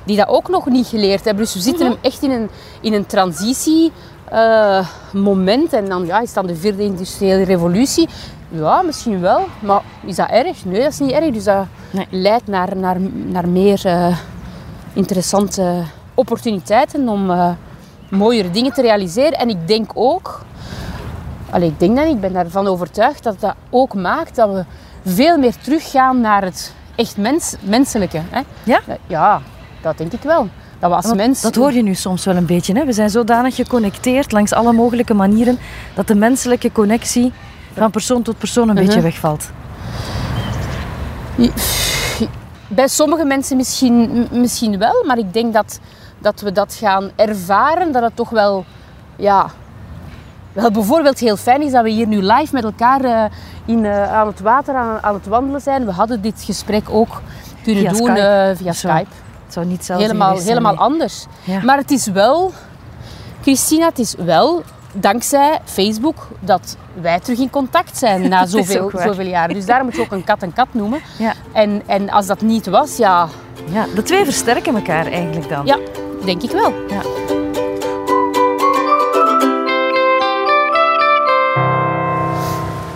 die 0.03 0.17
dat 0.17 0.27
ook 0.27 0.49
nog 0.49 0.65
niet 0.65 0.87
geleerd 0.87 1.25
hebben. 1.25 1.43
Dus 1.43 1.53
we 1.53 1.59
zitten 1.59 1.85
hem 1.85 1.97
echt 2.01 2.21
in 2.23 2.31
een, 2.31 2.49
in 2.81 2.93
een 2.93 3.05
transitie 3.05 3.91
eh, 4.25 4.87
moment. 5.13 5.73
En 5.73 5.85
dan 5.85 6.05
ja, 6.05 6.19
is 6.19 6.33
dan 6.33 6.47
de 6.47 6.55
vierde 6.55 6.83
industriële 6.83 7.43
revolutie. 7.43 8.09
Ja, 8.49 8.81
misschien 8.81 9.19
wel. 9.21 9.41
Maar 9.59 9.81
is 10.05 10.15
dat 10.15 10.29
erg? 10.29 10.65
Nee, 10.65 10.81
dat 10.81 10.91
is 10.91 10.99
niet 10.99 11.11
erg. 11.11 11.33
Dus 11.33 11.43
dat 11.43 11.65
Nee. 11.91 12.07
leidt 12.09 12.47
naar, 12.47 12.77
naar, 12.77 12.97
naar 13.25 13.47
meer 13.49 13.81
eh, 13.85 14.17
interessante 14.93 15.83
opportuniteiten 16.13 17.09
om 17.09 17.31
mooiere 18.09 18.49
dingen 18.51 18.73
te 18.73 18.81
realiseren. 18.81 19.39
En 19.39 19.49
ik 19.49 19.67
denk 19.67 19.91
ook, 19.93 20.41
allee, 21.51 21.69
ik 21.69 21.79
denk 21.79 21.95
dat 21.95 22.05
niet, 22.05 22.15
ik 22.15 22.21
ben 22.21 22.33
daarvan 22.33 22.67
overtuigd 22.67 23.23
dat 23.23 23.39
dat 23.39 23.55
ook 23.69 23.93
maakt 23.93 24.35
dat 24.35 24.53
we 24.53 24.63
veel 25.05 25.37
meer 25.37 25.55
teruggaan 25.57 26.21
naar 26.21 26.43
het 26.43 26.73
echt 26.95 27.17
mens, 27.17 27.55
menselijke. 27.61 28.21
Hè? 28.29 28.41
Ja? 28.63 28.81
Ja, 29.07 29.41
dat 29.81 29.97
denk 29.97 30.11
ik 30.11 30.21
wel. 30.21 30.47
Dat 30.79 30.89
we 30.89 30.95
als 30.95 31.05
Want 31.05 31.17
mens... 31.17 31.41
Dat 31.41 31.55
hoor 31.55 31.71
je 31.73 31.83
nu 31.83 31.93
soms 31.93 32.25
wel 32.25 32.35
een 32.35 32.45
beetje. 32.45 32.73
Hè? 32.73 32.85
We 32.85 32.93
zijn 32.93 33.09
zodanig 33.09 33.55
geconnecteerd 33.55 34.31
langs 34.31 34.53
alle 34.53 34.73
mogelijke 34.73 35.13
manieren 35.13 35.59
dat 35.93 36.07
de 36.07 36.15
menselijke 36.15 36.71
connectie 36.71 37.31
van 37.73 37.91
persoon 37.91 38.21
tot 38.21 38.37
persoon 38.37 38.69
een 38.69 38.75
Mhm. 38.75 38.85
beetje 38.85 39.01
wegvalt. 39.01 39.49
Bij 42.67 42.87
sommige 42.87 43.25
mensen 43.25 43.57
misschien, 43.57 44.27
misschien 44.31 44.77
wel, 44.77 45.03
maar 45.07 45.17
ik 45.17 45.33
denk 45.33 45.53
dat, 45.53 45.79
dat 46.19 46.41
we 46.41 46.51
dat 46.51 46.73
gaan 46.73 47.11
ervaren. 47.15 47.91
Dat 47.91 48.01
het 48.03 48.15
toch 48.15 48.29
wel, 48.29 48.65
ja, 49.15 49.49
wel 50.53 50.71
bijvoorbeeld 50.71 51.19
heel 51.19 51.37
fijn 51.37 51.61
is 51.61 51.71
dat 51.71 51.83
we 51.83 51.89
hier 51.89 52.07
nu 52.07 52.21
live 52.21 52.47
met 52.53 52.63
elkaar 52.63 53.03
eh, 53.03 53.23
in, 53.65 53.85
eh, 53.85 54.13
aan 54.13 54.27
het 54.27 54.39
water 54.39 54.75
aan, 54.75 54.97
aan 55.03 55.13
het 55.13 55.25
wandelen 55.27 55.61
zijn. 55.61 55.85
We 55.85 55.91
hadden 55.91 56.21
dit 56.21 56.41
gesprek 56.45 56.89
ook 56.89 57.21
kunnen 57.63 57.81
Via 57.83 57.91
doen 57.91 58.07
Skype. 58.07 58.19
eh, 58.19 58.55
via 58.57 58.71
Zo. 58.73 58.87
Skype. 58.87 59.09
Het 59.45 59.53
zou 59.53 59.65
niet 59.65 59.85
zelfs 59.85 60.01
Helemaal, 60.03 60.35
zijn, 60.35 60.47
helemaal 60.47 60.71
nee. 60.73 60.81
anders. 60.81 61.25
Ja. 61.43 61.63
Maar 61.63 61.77
het 61.77 61.91
is 61.91 62.07
wel, 62.07 62.51
Christina, 63.41 63.85
het 63.85 63.99
is 63.99 64.15
wel 64.17 64.63
dankzij 64.93 65.59
Facebook 65.65 66.27
dat 66.39 66.77
wij 67.01 67.19
terug 67.19 67.39
in 67.39 67.49
contact 67.49 67.97
zijn 67.97 68.29
na 68.29 68.45
zoveel, 68.55 68.91
zoveel 68.95 69.25
jaren. 69.25 69.55
Dus 69.55 69.65
daarom 69.65 69.85
moet 69.87 69.95
je 69.95 70.01
ook 70.01 70.11
een 70.11 70.23
kat 70.23 70.41
een 70.41 70.53
kat 70.53 70.67
noemen. 70.71 70.99
Ja. 71.17 71.33
En, 71.53 71.81
en 71.85 72.09
als 72.09 72.25
dat 72.25 72.41
niet 72.41 72.65
was, 72.67 72.97
ja, 72.97 73.27
Ja, 73.71 73.85
de 73.95 74.03
twee 74.03 74.23
versterken 74.23 74.75
elkaar 74.75 75.05
eigenlijk 75.05 75.49
dan. 75.49 75.65
ja 75.65 75.77
denk 76.25 76.41
ik 76.43 76.51
wel. 76.51 76.73
Ja. 76.89 77.01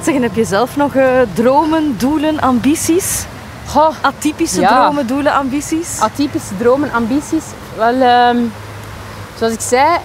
Zeg, 0.05 0.15
en 0.15 0.21
heb 0.21 0.35
je 0.35 0.43
zelf 0.43 0.75
nog 0.75 0.95
eh, 0.95 1.05
dromen, 1.33 1.95
doelen, 1.97 2.39
ambities? 2.41 3.25
Goh, 3.67 3.95
Atypische 4.01 4.59
Ja. 4.61 4.81
dromen, 4.83 5.07
doelen, 5.07 5.33
ambities? 5.33 5.99
atypische 5.99 6.57
dromen, 6.57 6.91
ambities. 6.93 7.43
Wel, 7.77 8.01
ehm, 8.01 8.37
zoals 9.37 9.53
ik 9.53 9.59
zei, 9.61 9.97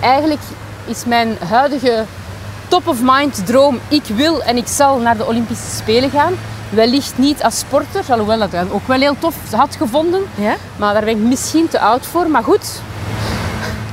eigenlijk 0.00 0.40
is 0.84 1.04
mijn 1.04 1.36
huidige 1.48 2.04
top 2.68 2.86
of 2.88 2.96
mind 3.02 3.46
droom. 3.46 3.78
Ik 3.88 4.02
wil 4.14 4.42
en 4.42 4.56
ik 4.56 4.66
zal 4.66 4.98
naar 4.98 5.16
de 5.16 5.26
Olympische 5.26 5.70
Spelen 5.76 6.10
gaan. 6.10 6.32
Wellicht 6.70 7.18
niet 7.18 7.42
als 7.42 7.58
sporter, 7.58 8.04
alhoewel 8.08 8.38
dat 8.38 8.52
ik 8.52 8.72
ook 8.72 8.86
wel 8.86 9.00
heel 9.00 9.16
tof 9.18 9.34
had 9.54 9.76
gevonden. 9.76 10.20
Ja? 10.34 10.54
Maar 10.76 10.92
daar 10.94 11.04
ben 11.04 11.16
ik 11.16 11.22
misschien 11.22 11.68
te 11.68 11.80
oud 11.80 12.06
voor. 12.06 12.30
Maar 12.30 12.42
goed, 12.44 12.80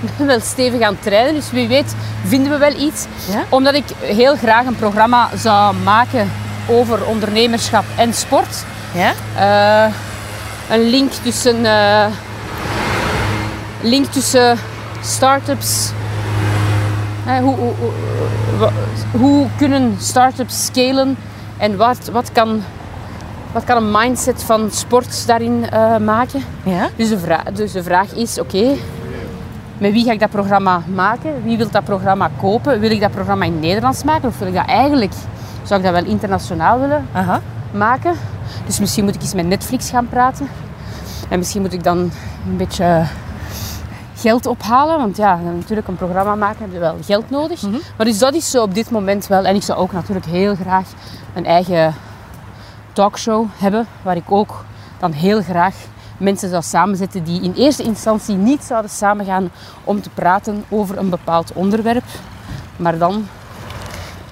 ben 0.17 0.27
wel 0.27 0.39
stevig 0.39 0.81
aan 0.81 0.93
het 0.93 1.03
trainen. 1.03 1.33
Dus 1.33 1.51
wie 1.51 1.67
weet 1.67 1.95
vinden 2.25 2.51
we 2.51 2.57
wel 2.57 2.75
iets. 2.75 3.05
Ja? 3.31 3.43
Omdat 3.49 3.73
ik 3.73 3.83
heel 3.99 4.35
graag 4.35 4.65
een 4.65 4.75
programma 4.75 5.29
zou 5.35 5.75
maken 5.75 6.31
over 6.67 7.05
ondernemerschap 7.05 7.83
en 7.95 8.13
sport. 8.13 8.65
Ja? 8.93 9.13
Eh, 9.35 9.93
een 10.69 10.89
link 10.89 11.11
tussen, 11.11 11.65
eh, 11.65 12.05
link 13.81 14.05
tussen 14.05 14.57
start-ups. 15.01 15.91
Hoe, 17.41 17.55
hoe, 17.55 17.73
hoe, 18.57 18.69
hoe 19.11 19.47
kunnen 19.57 19.95
start-ups 19.99 20.65
scalen 20.65 21.17
en 21.57 21.77
wat, 21.77 22.09
wat, 22.11 22.31
kan, 22.31 22.63
wat 23.51 23.63
kan 23.63 23.77
een 23.77 23.91
mindset 23.91 24.43
van 24.43 24.71
sport 24.71 25.27
daarin 25.27 25.69
eh, 25.69 25.97
maken? 25.97 26.43
Ja? 26.63 26.89
Dus 26.95 27.09
de, 27.09 27.37
dus 27.53 27.71
de 27.71 27.83
vraag 27.83 28.13
is: 28.13 28.39
oké, 28.39 28.75
met 29.83 29.91
wie 29.91 30.03
ga 30.03 30.11
ik 30.11 30.19
dat 30.19 30.29
programma 30.29 30.81
maken? 30.93 31.43
Wie 31.43 31.57
wil 31.57 31.69
dat 31.71 31.83
programma 31.83 32.29
kopen? 32.39 32.79
Wil 32.79 32.91
ik 32.91 32.99
dat 32.99 33.11
programma 33.11 33.45
in 33.45 33.59
Nederlands 33.59 34.03
maken 34.03 34.27
of 34.27 34.39
wil 34.39 34.47
ik 34.47 34.53
dat 34.53 34.65
eigenlijk, 34.65 35.13
zou 35.63 35.79
ik 35.79 35.85
dat 35.85 35.95
wel 36.01 36.11
internationaal 36.11 36.79
willen 36.79 37.07
Aha. 37.11 37.41
maken. 37.71 38.15
Dus 38.65 38.79
misschien 38.79 39.03
moet 39.03 39.15
ik 39.15 39.21
eens 39.21 39.33
met 39.33 39.47
Netflix 39.47 39.89
gaan 39.89 40.07
praten. 40.09 40.47
En 41.29 41.39
misschien 41.39 41.61
moet 41.61 41.73
ik 41.73 41.83
dan 41.83 41.97
een 42.47 42.57
beetje 42.57 43.05
geld 44.15 44.45
ophalen. 44.45 44.97
Want 44.97 45.17
ja, 45.17 45.39
natuurlijk 45.55 45.87
een 45.87 45.95
programma 45.95 46.35
maken 46.35 46.63
heb 46.63 46.73
je 46.73 46.79
wel 46.79 46.97
geld 47.01 47.29
nodig. 47.29 47.61
Maar 47.97 48.05
dus 48.05 48.19
dat 48.19 48.33
is 48.33 48.49
zo 48.49 48.61
op 48.61 48.73
dit 48.73 48.89
moment 48.89 49.27
wel. 49.27 49.45
En 49.45 49.55
ik 49.55 49.63
zou 49.63 49.79
ook 49.79 49.91
natuurlijk 49.91 50.25
heel 50.25 50.55
graag 50.55 50.87
een 51.33 51.45
eigen 51.45 51.93
talkshow 52.93 53.45
hebben. 53.57 53.87
Waar 54.01 54.15
ik 54.15 54.31
ook 54.31 54.65
dan 54.99 55.11
heel 55.11 55.41
graag 55.41 55.75
mensen 56.23 56.49
zou 56.49 56.61
samenzetten 56.63 57.23
die 57.23 57.41
in 57.41 57.53
eerste 57.57 57.83
instantie 57.83 58.35
niet 58.35 58.63
zouden 58.63 58.91
samengaan 58.91 59.49
om 59.83 60.01
te 60.01 60.09
praten 60.09 60.63
over 60.69 60.97
een 60.97 61.09
bepaald 61.09 61.53
onderwerp. 61.53 62.03
Maar 62.75 62.97
dan 62.97 63.27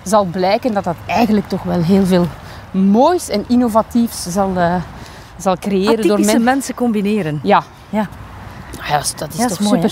zal 0.03 0.23
blijken 0.25 0.73
dat 0.73 0.83
dat 0.83 0.95
eigenlijk 1.07 1.47
toch 1.47 1.63
wel 1.63 1.81
heel 1.83 2.05
veel 2.05 2.25
moois 2.71 3.29
en 3.29 3.45
innovatiefs 3.47 4.23
zal, 4.23 4.51
eh, 4.57 4.75
zal 5.37 5.57
creëren 5.57 6.01
door 6.07 6.11
Atypische 6.11 6.39
mensen. 6.39 6.75
combineren. 6.75 7.39
Ja. 7.43 7.63
Ja. 7.89 8.07
Ah 8.81 8.87
ja, 8.87 8.97
dat 9.15 9.29
is 9.33 9.35
Ja, 9.37 9.47
dat 9.47 9.49
toch 9.49 9.59
is 9.59 9.65
mooi, 9.65 9.81
hè? 9.81 9.87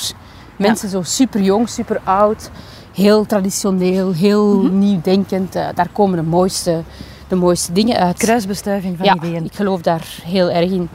Mensen 0.56 0.90
zo 0.90 1.02
super 1.02 1.42
jong, 1.42 1.70
super 1.70 2.00
oud, 2.04 2.50
heel 2.94 3.26
traditioneel, 3.26 4.14
heel 4.14 4.62
Mhm. 4.64 4.80
nieuwdenkend. 4.80 5.56
eh, 5.56 5.68
daar 5.76 5.88
komen 5.92 6.18
de 6.18 6.24
mooiste, 6.30 6.82
de 7.28 7.36
mooiste 7.36 7.72
dingen 7.72 7.98
uit. 7.98 8.18
Kruisbestuiving 8.18 8.98
van 8.98 9.06
ja, 9.06 9.16
ideeën. 9.16 9.46
ik 9.46 9.54
geloof 9.56 9.82
daar 9.82 10.08
heel 10.24 10.50
erg 10.50 10.72
in. 10.72 10.90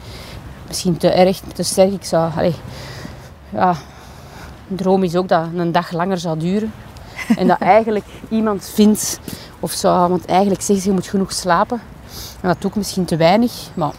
Misschien 0.75 0.97
te 0.97 1.09
erg, 1.09 1.39
te 1.53 1.63
sterk. 1.63 1.91
Ik 1.91 2.03
zou, 2.03 2.31
allee, 2.35 2.55
ja, 3.49 3.69
een 4.69 4.75
droom 4.75 5.03
is 5.03 5.15
ook 5.15 5.27
dat 5.27 5.45
een 5.55 5.71
dag 5.71 5.91
langer 5.91 6.17
zou 6.17 6.39
duren. 6.39 6.73
En 7.37 7.47
dat 7.47 7.59
eigenlijk 7.59 8.05
iemand 8.29 8.71
vindt, 8.73 9.19
of 9.59 9.71
zou 9.71 10.03
iemand 10.03 10.25
eigenlijk 10.25 10.61
zegt, 10.61 10.83
je 10.83 10.91
moet 10.91 11.07
genoeg 11.07 11.31
slapen. 11.31 11.81
En 12.41 12.47
dat 12.47 12.61
doe 12.61 12.69
ik 12.69 12.75
misschien 12.75 13.05
te 13.05 13.15
weinig, 13.15 13.51
maar 13.73 13.91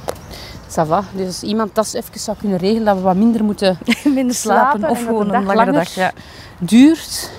ça 0.69 0.87
va. 0.87 1.03
Dus 1.15 1.27
als 1.27 1.43
iemand 1.43 1.75
dat 1.75 1.95
even 1.95 2.21
zou 2.21 2.37
kunnen 2.37 2.59
regelen, 2.59 2.85
dat 2.85 2.97
we 2.97 3.03
wat 3.03 3.17
minder 3.17 3.45
moeten 3.45 3.79
Minder 4.05 4.35
slapen, 4.35 4.81
slapen 4.81 4.91
of 4.91 5.05
gewoon 5.05 5.21
een 5.21 5.29
dag 5.29 5.45
langere 5.45 5.57
langer 5.57 5.73
dag. 5.73 5.95
Ja. 5.95 6.12
duurt. 6.59 7.31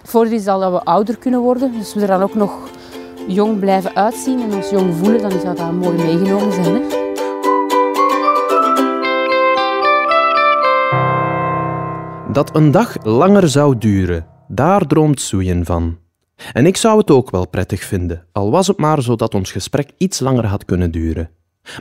Het 0.00 0.10
voordeel 0.10 0.38
is 0.38 0.46
al 0.46 0.60
dat 0.60 0.72
we 0.72 0.82
ouder 0.84 1.16
kunnen 1.16 1.40
worden, 1.40 1.72
dus 1.78 1.94
we 1.94 2.00
er 2.00 2.06
dan 2.06 2.22
ook 2.22 2.34
nog 2.34 2.52
jong 3.26 3.58
blijven 3.58 3.96
uitzien 3.96 4.42
en 4.42 4.54
ons 4.54 4.70
jong 4.70 4.94
voelen, 4.96 5.20
dan 5.20 5.40
zou 5.40 5.56
dat 5.56 5.72
mooi 5.72 5.96
meegenomen 5.96 6.52
zijn. 6.52 6.74
Hè? 6.74 7.01
Dat 12.32 12.56
een 12.56 12.70
dag 12.70 13.04
langer 13.04 13.48
zou 13.48 13.78
duren, 13.78 14.26
daar 14.48 14.86
droomt 14.86 15.20
Soeien 15.20 15.64
van. 15.64 15.98
En 16.52 16.66
ik 16.66 16.76
zou 16.76 16.98
het 16.98 17.10
ook 17.10 17.30
wel 17.30 17.48
prettig 17.48 17.82
vinden, 17.82 18.26
al 18.32 18.50
was 18.50 18.66
het 18.66 18.76
maar 18.76 19.02
zo 19.02 19.16
dat 19.16 19.34
ons 19.34 19.50
gesprek 19.52 19.90
iets 19.98 20.20
langer 20.20 20.46
had 20.46 20.64
kunnen 20.64 20.90
duren. 20.90 21.30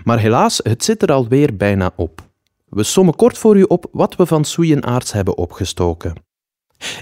Maar 0.03 0.19
helaas, 0.19 0.59
het 0.63 0.83
zit 0.83 1.01
er 1.01 1.11
alweer 1.11 1.55
bijna 1.55 1.91
op. 1.95 2.29
We 2.69 2.83
sommen 2.83 3.15
kort 3.15 3.37
voor 3.37 3.57
u 3.57 3.63
op 3.63 3.85
wat 3.91 4.15
we 4.15 4.25
van 4.25 4.45
Soeien 4.45 4.85
Aarts 4.85 5.11
hebben 5.11 5.37
opgestoken. 5.37 6.13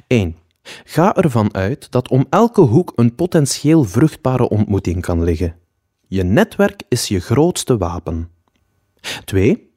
1. 0.08 0.36
Ga 0.84 1.16
ervan 1.16 1.54
uit 1.54 1.92
dat 1.92 2.10
om 2.10 2.26
elke 2.30 2.62
hoek 2.62 2.94
een 2.96 3.16
potentieel 3.16 3.84
vruchtbare 3.84 4.50
ontmoeting 4.50 5.02
kan 5.02 5.24
liggen. 5.24 5.56
Je 6.08 6.24
netwerk 6.24 6.84
is 6.88 7.08
je 7.08 7.20
grootste 7.20 7.78
wapen. 7.78 8.30
2. 9.26 9.69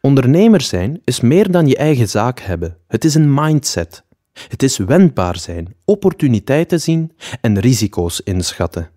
Ondernemer 0.00 0.60
zijn 0.60 1.00
is 1.04 1.20
meer 1.20 1.50
dan 1.50 1.66
je 1.66 1.76
eigen 1.76 2.08
zaak 2.08 2.40
hebben. 2.40 2.76
Het 2.86 3.04
is 3.04 3.14
een 3.14 3.34
mindset. 3.34 4.04
Het 4.48 4.62
is 4.62 4.76
wendbaar 4.76 5.38
zijn, 5.38 5.74
opportuniteiten 5.84 6.80
zien 6.80 7.12
en 7.40 7.58
risico's 7.58 8.20
inschatten. 8.20 8.90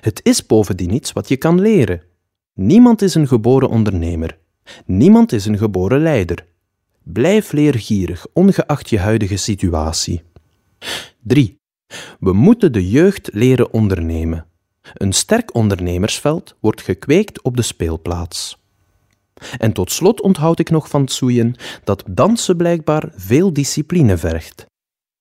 Het 0.00 0.20
is 0.22 0.46
bovendien 0.46 0.94
iets 0.94 1.12
wat 1.12 1.28
je 1.28 1.36
kan 1.36 1.60
leren. 1.60 2.02
Niemand 2.54 3.02
is 3.02 3.14
een 3.14 3.28
geboren 3.28 3.68
ondernemer. 3.68 4.38
Niemand 4.86 5.32
is 5.32 5.46
een 5.46 5.58
geboren 5.58 6.00
leider. 6.00 6.46
Blijf 7.02 7.52
leergierig, 7.52 8.26
ongeacht 8.32 8.90
je 8.90 8.98
huidige 8.98 9.36
situatie. 9.36 10.22
3. 11.22 11.58
We 12.20 12.32
moeten 12.32 12.72
de 12.72 12.88
jeugd 12.88 13.28
leren 13.32 13.72
ondernemen. 13.72 14.46
Een 14.94 15.12
sterk 15.12 15.54
ondernemersveld 15.54 16.56
wordt 16.60 16.82
gekweekt 16.82 17.42
op 17.42 17.56
de 17.56 17.62
speelplaats. 17.62 18.58
En 19.58 19.72
tot 19.72 19.92
slot 19.92 20.20
onthoud 20.20 20.58
ik 20.58 20.70
nog 20.70 20.88
van 20.88 21.04
Tsoeien 21.04 21.54
dat 21.84 22.04
dansen 22.06 22.56
blijkbaar 22.56 23.08
veel 23.16 23.52
discipline 23.52 24.16
vergt. 24.16 24.66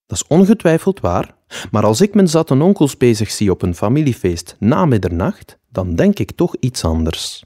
Dat 0.05 0.17
is 0.17 0.27
ongetwijfeld 0.27 0.99
waar, 0.99 1.35
maar 1.71 1.83
als 1.83 2.01
ik 2.01 2.13
mijn 2.13 2.27
zatte 2.27 2.53
onkels 2.53 2.97
bezig 2.97 3.31
zie 3.31 3.51
op 3.51 3.61
een 3.61 3.75
familiefeest 3.75 4.55
na 4.59 4.85
middernacht, 4.85 5.57
dan 5.69 5.95
denk 5.95 6.19
ik 6.19 6.31
toch 6.31 6.55
iets 6.59 6.83
anders. 6.83 7.43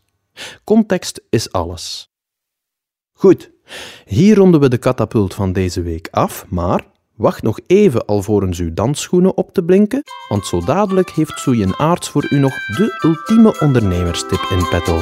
Context 0.63 1.21
is 1.29 1.51
alles. 1.51 2.09
Goed, 3.13 3.51
hier 4.05 4.35
ronden 4.35 4.59
we 4.59 4.69
de 4.69 4.77
katapult 4.77 5.33
van 5.33 5.53
deze 5.53 5.81
week 5.81 6.07
af, 6.11 6.45
maar 6.49 6.85
wacht 7.15 7.43
nog 7.43 7.59
even 7.67 8.05
alvorens 8.05 8.59
uw 8.59 8.73
dansschoenen 8.73 9.37
op 9.37 9.53
te 9.53 9.63
blinken, 9.63 10.03
want 10.29 10.45
zo 10.45 10.59
dadelijk 10.59 11.09
heeft 11.09 11.39
Soeien 11.39 11.79
Aarts 11.79 12.09
voor 12.09 12.27
u 12.29 12.39
nog 12.39 12.53
de 12.53 12.99
ultieme 13.03 13.59
ondernemerstip 13.59 14.47
in 14.49 14.67
petto. 14.69 14.99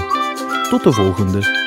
Tot 0.69 0.83
de 0.83 0.91
volgende 0.91 1.58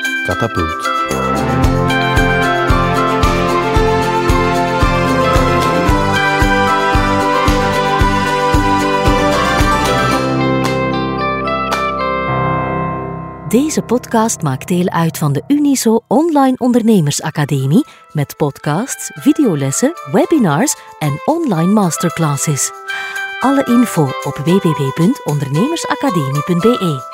Deze 13.47 13.81
podcast 13.81 14.41
maakt 14.41 14.67
deel 14.67 14.89
uit 14.89 15.17
van 15.17 15.33
de 15.33 15.43
Uniso 15.47 15.99
Online 16.07 16.57
Ondernemersacademie 16.57 17.85
met 18.11 18.37
podcasts, 18.37 19.11
videolessen, 19.13 19.93
webinars 20.11 20.75
en 20.99 21.21
online 21.25 21.71
masterclasses. 21.71 22.71
Alle 23.39 23.65
info 23.65 24.03
op 24.03 24.37
www.ondernemersacademie.be. 24.37 27.11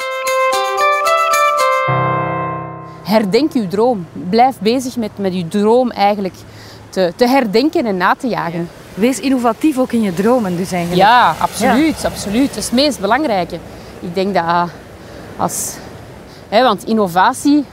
Herdenk 3.10 3.54
uw 3.54 3.68
droom. 3.68 4.06
Blijf 4.30 4.60
bezig 4.60 4.98
met, 4.98 5.12
met 5.16 5.34
uw 5.34 5.48
droom 5.48 5.92
eigenlijk 5.92 6.36
te, 6.90 7.14
te 7.16 7.28
herdenken 7.28 7.86
en 7.86 7.98
na 7.98 8.16
te 8.16 8.28
jagen. 8.28 8.70
Wees 8.94 9.20
innovatief 9.20 9.78
ook 9.78 9.92
in 9.92 10.02
je 10.02 10.14
dromen 10.14 10.58
dus 10.58 10.72
eigenlijk. 10.72 11.02
Ja, 11.02 11.36
absoluut, 11.40 12.06
absoluut. 12.06 12.48
Dat 12.48 12.58
is 12.58 12.66
het 12.66 12.74
meest 12.74 13.00
belangrijke. 13.00 13.60
Ik 14.00 14.16
denk 14.16 14.34
dat 14.34 14.70
als... 15.38 15.76
Hè, 16.50 16.64
want 16.64 16.84
innovatie, 16.84 17.66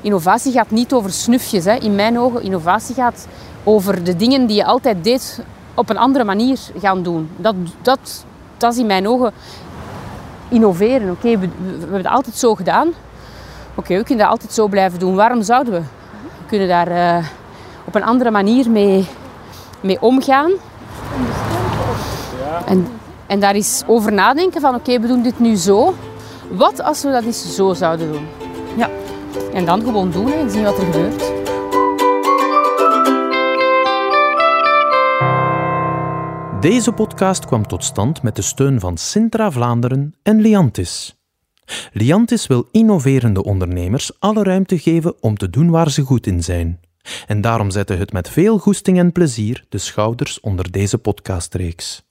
innovatie 0.00 0.52
gaat 0.52 0.70
niet 0.70 0.92
over 0.92 1.12
snufjes. 1.12 1.64
Hè. 1.64 1.74
In 1.74 1.94
mijn 1.94 2.18
ogen, 2.18 2.42
innovatie 2.42 2.94
gaat 2.94 3.26
over 3.64 4.04
de 4.04 4.16
dingen 4.16 4.46
die 4.46 4.56
je 4.56 4.64
altijd 4.64 5.04
deed 5.04 5.40
op 5.74 5.90
een 5.90 5.98
andere 5.98 6.24
manier 6.24 6.58
gaan 6.80 7.02
doen. 7.02 7.30
Dat, 7.36 7.54
dat, 7.82 8.24
dat 8.56 8.72
is 8.72 8.78
in 8.78 8.86
mijn 8.86 9.08
ogen 9.08 9.32
innoveren. 10.48 11.10
Oké, 11.10 11.38
we, 11.38 11.48
we 11.48 11.78
hebben 11.78 11.96
het 11.96 12.06
altijd 12.06 12.36
zo 12.36 12.54
gedaan. 12.54 12.88
Oké, 13.76 13.96
we 13.96 14.04
kunnen 14.04 14.24
dat 14.24 14.32
altijd 14.32 14.52
zo 14.52 14.68
blijven 14.68 14.98
doen. 14.98 15.14
Waarom 15.14 15.42
zouden 15.42 15.72
we? 15.72 15.80
We 16.20 16.46
kunnen 16.46 16.68
daar 16.68 16.90
uh, 16.90 17.26
op 17.84 17.94
een 17.94 18.04
andere 18.04 18.30
manier 18.30 18.70
mee, 18.70 19.06
mee 19.80 20.00
omgaan. 20.00 20.50
En, 22.66 22.86
en 23.26 23.40
daar 23.40 23.56
is 23.56 23.82
over 23.86 24.12
nadenken 24.12 24.60
van 24.60 24.74
oké, 24.74 25.00
we 25.00 25.06
doen 25.06 25.22
dit 25.22 25.38
nu 25.38 25.54
zo. 25.56 25.94
Wat 26.50 26.82
als 26.82 27.02
we 27.02 27.10
dat 27.10 27.24
eens 27.24 27.54
zo 27.54 27.74
zouden 27.74 28.12
doen? 28.12 28.26
Ja. 28.76 28.90
En 29.52 29.64
dan 29.64 29.80
gewoon 29.80 30.10
doen 30.10 30.32
en 30.32 30.50
zien 30.50 30.64
wat 30.64 30.78
er 30.78 30.84
gebeurt. 30.84 31.32
Deze 36.60 36.92
podcast 36.92 37.44
kwam 37.44 37.66
tot 37.66 37.84
stand 37.84 38.22
met 38.22 38.36
de 38.36 38.42
steun 38.42 38.80
van 38.80 38.96
Sintra 38.96 39.50
Vlaanderen 39.50 40.14
en 40.22 40.40
Liantis. 40.40 41.15
Liantis 41.92 42.46
wil 42.46 42.68
innoverende 42.70 43.44
ondernemers 43.44 44.10
alle 44.18 44.42
ruimte 44.42 44.78
geven 44.78 45.22
om 45.22 45.36
te 45.36 45.50
doen 45.50 45.70
waar 45.70 45.90
ze 45.90 46.02
goed 46.02 46.26
in 46.26 46.42
zijn. 46.42 46.80
En 47.26 47.40
daarom 47.40 47.70
zetten 47.70 47.98
het 47.98 48.12
met 48.12 48.28
veel 48.28 48.58
goesting 48.58 48.98
en 48.98 49.12
plezier 49.12 49.64
de 49.68 49.78
schouders 49.78 50.40
onder 50.40 50.70
deze 50.70 50.98
podcastreeks. 50.98 52.05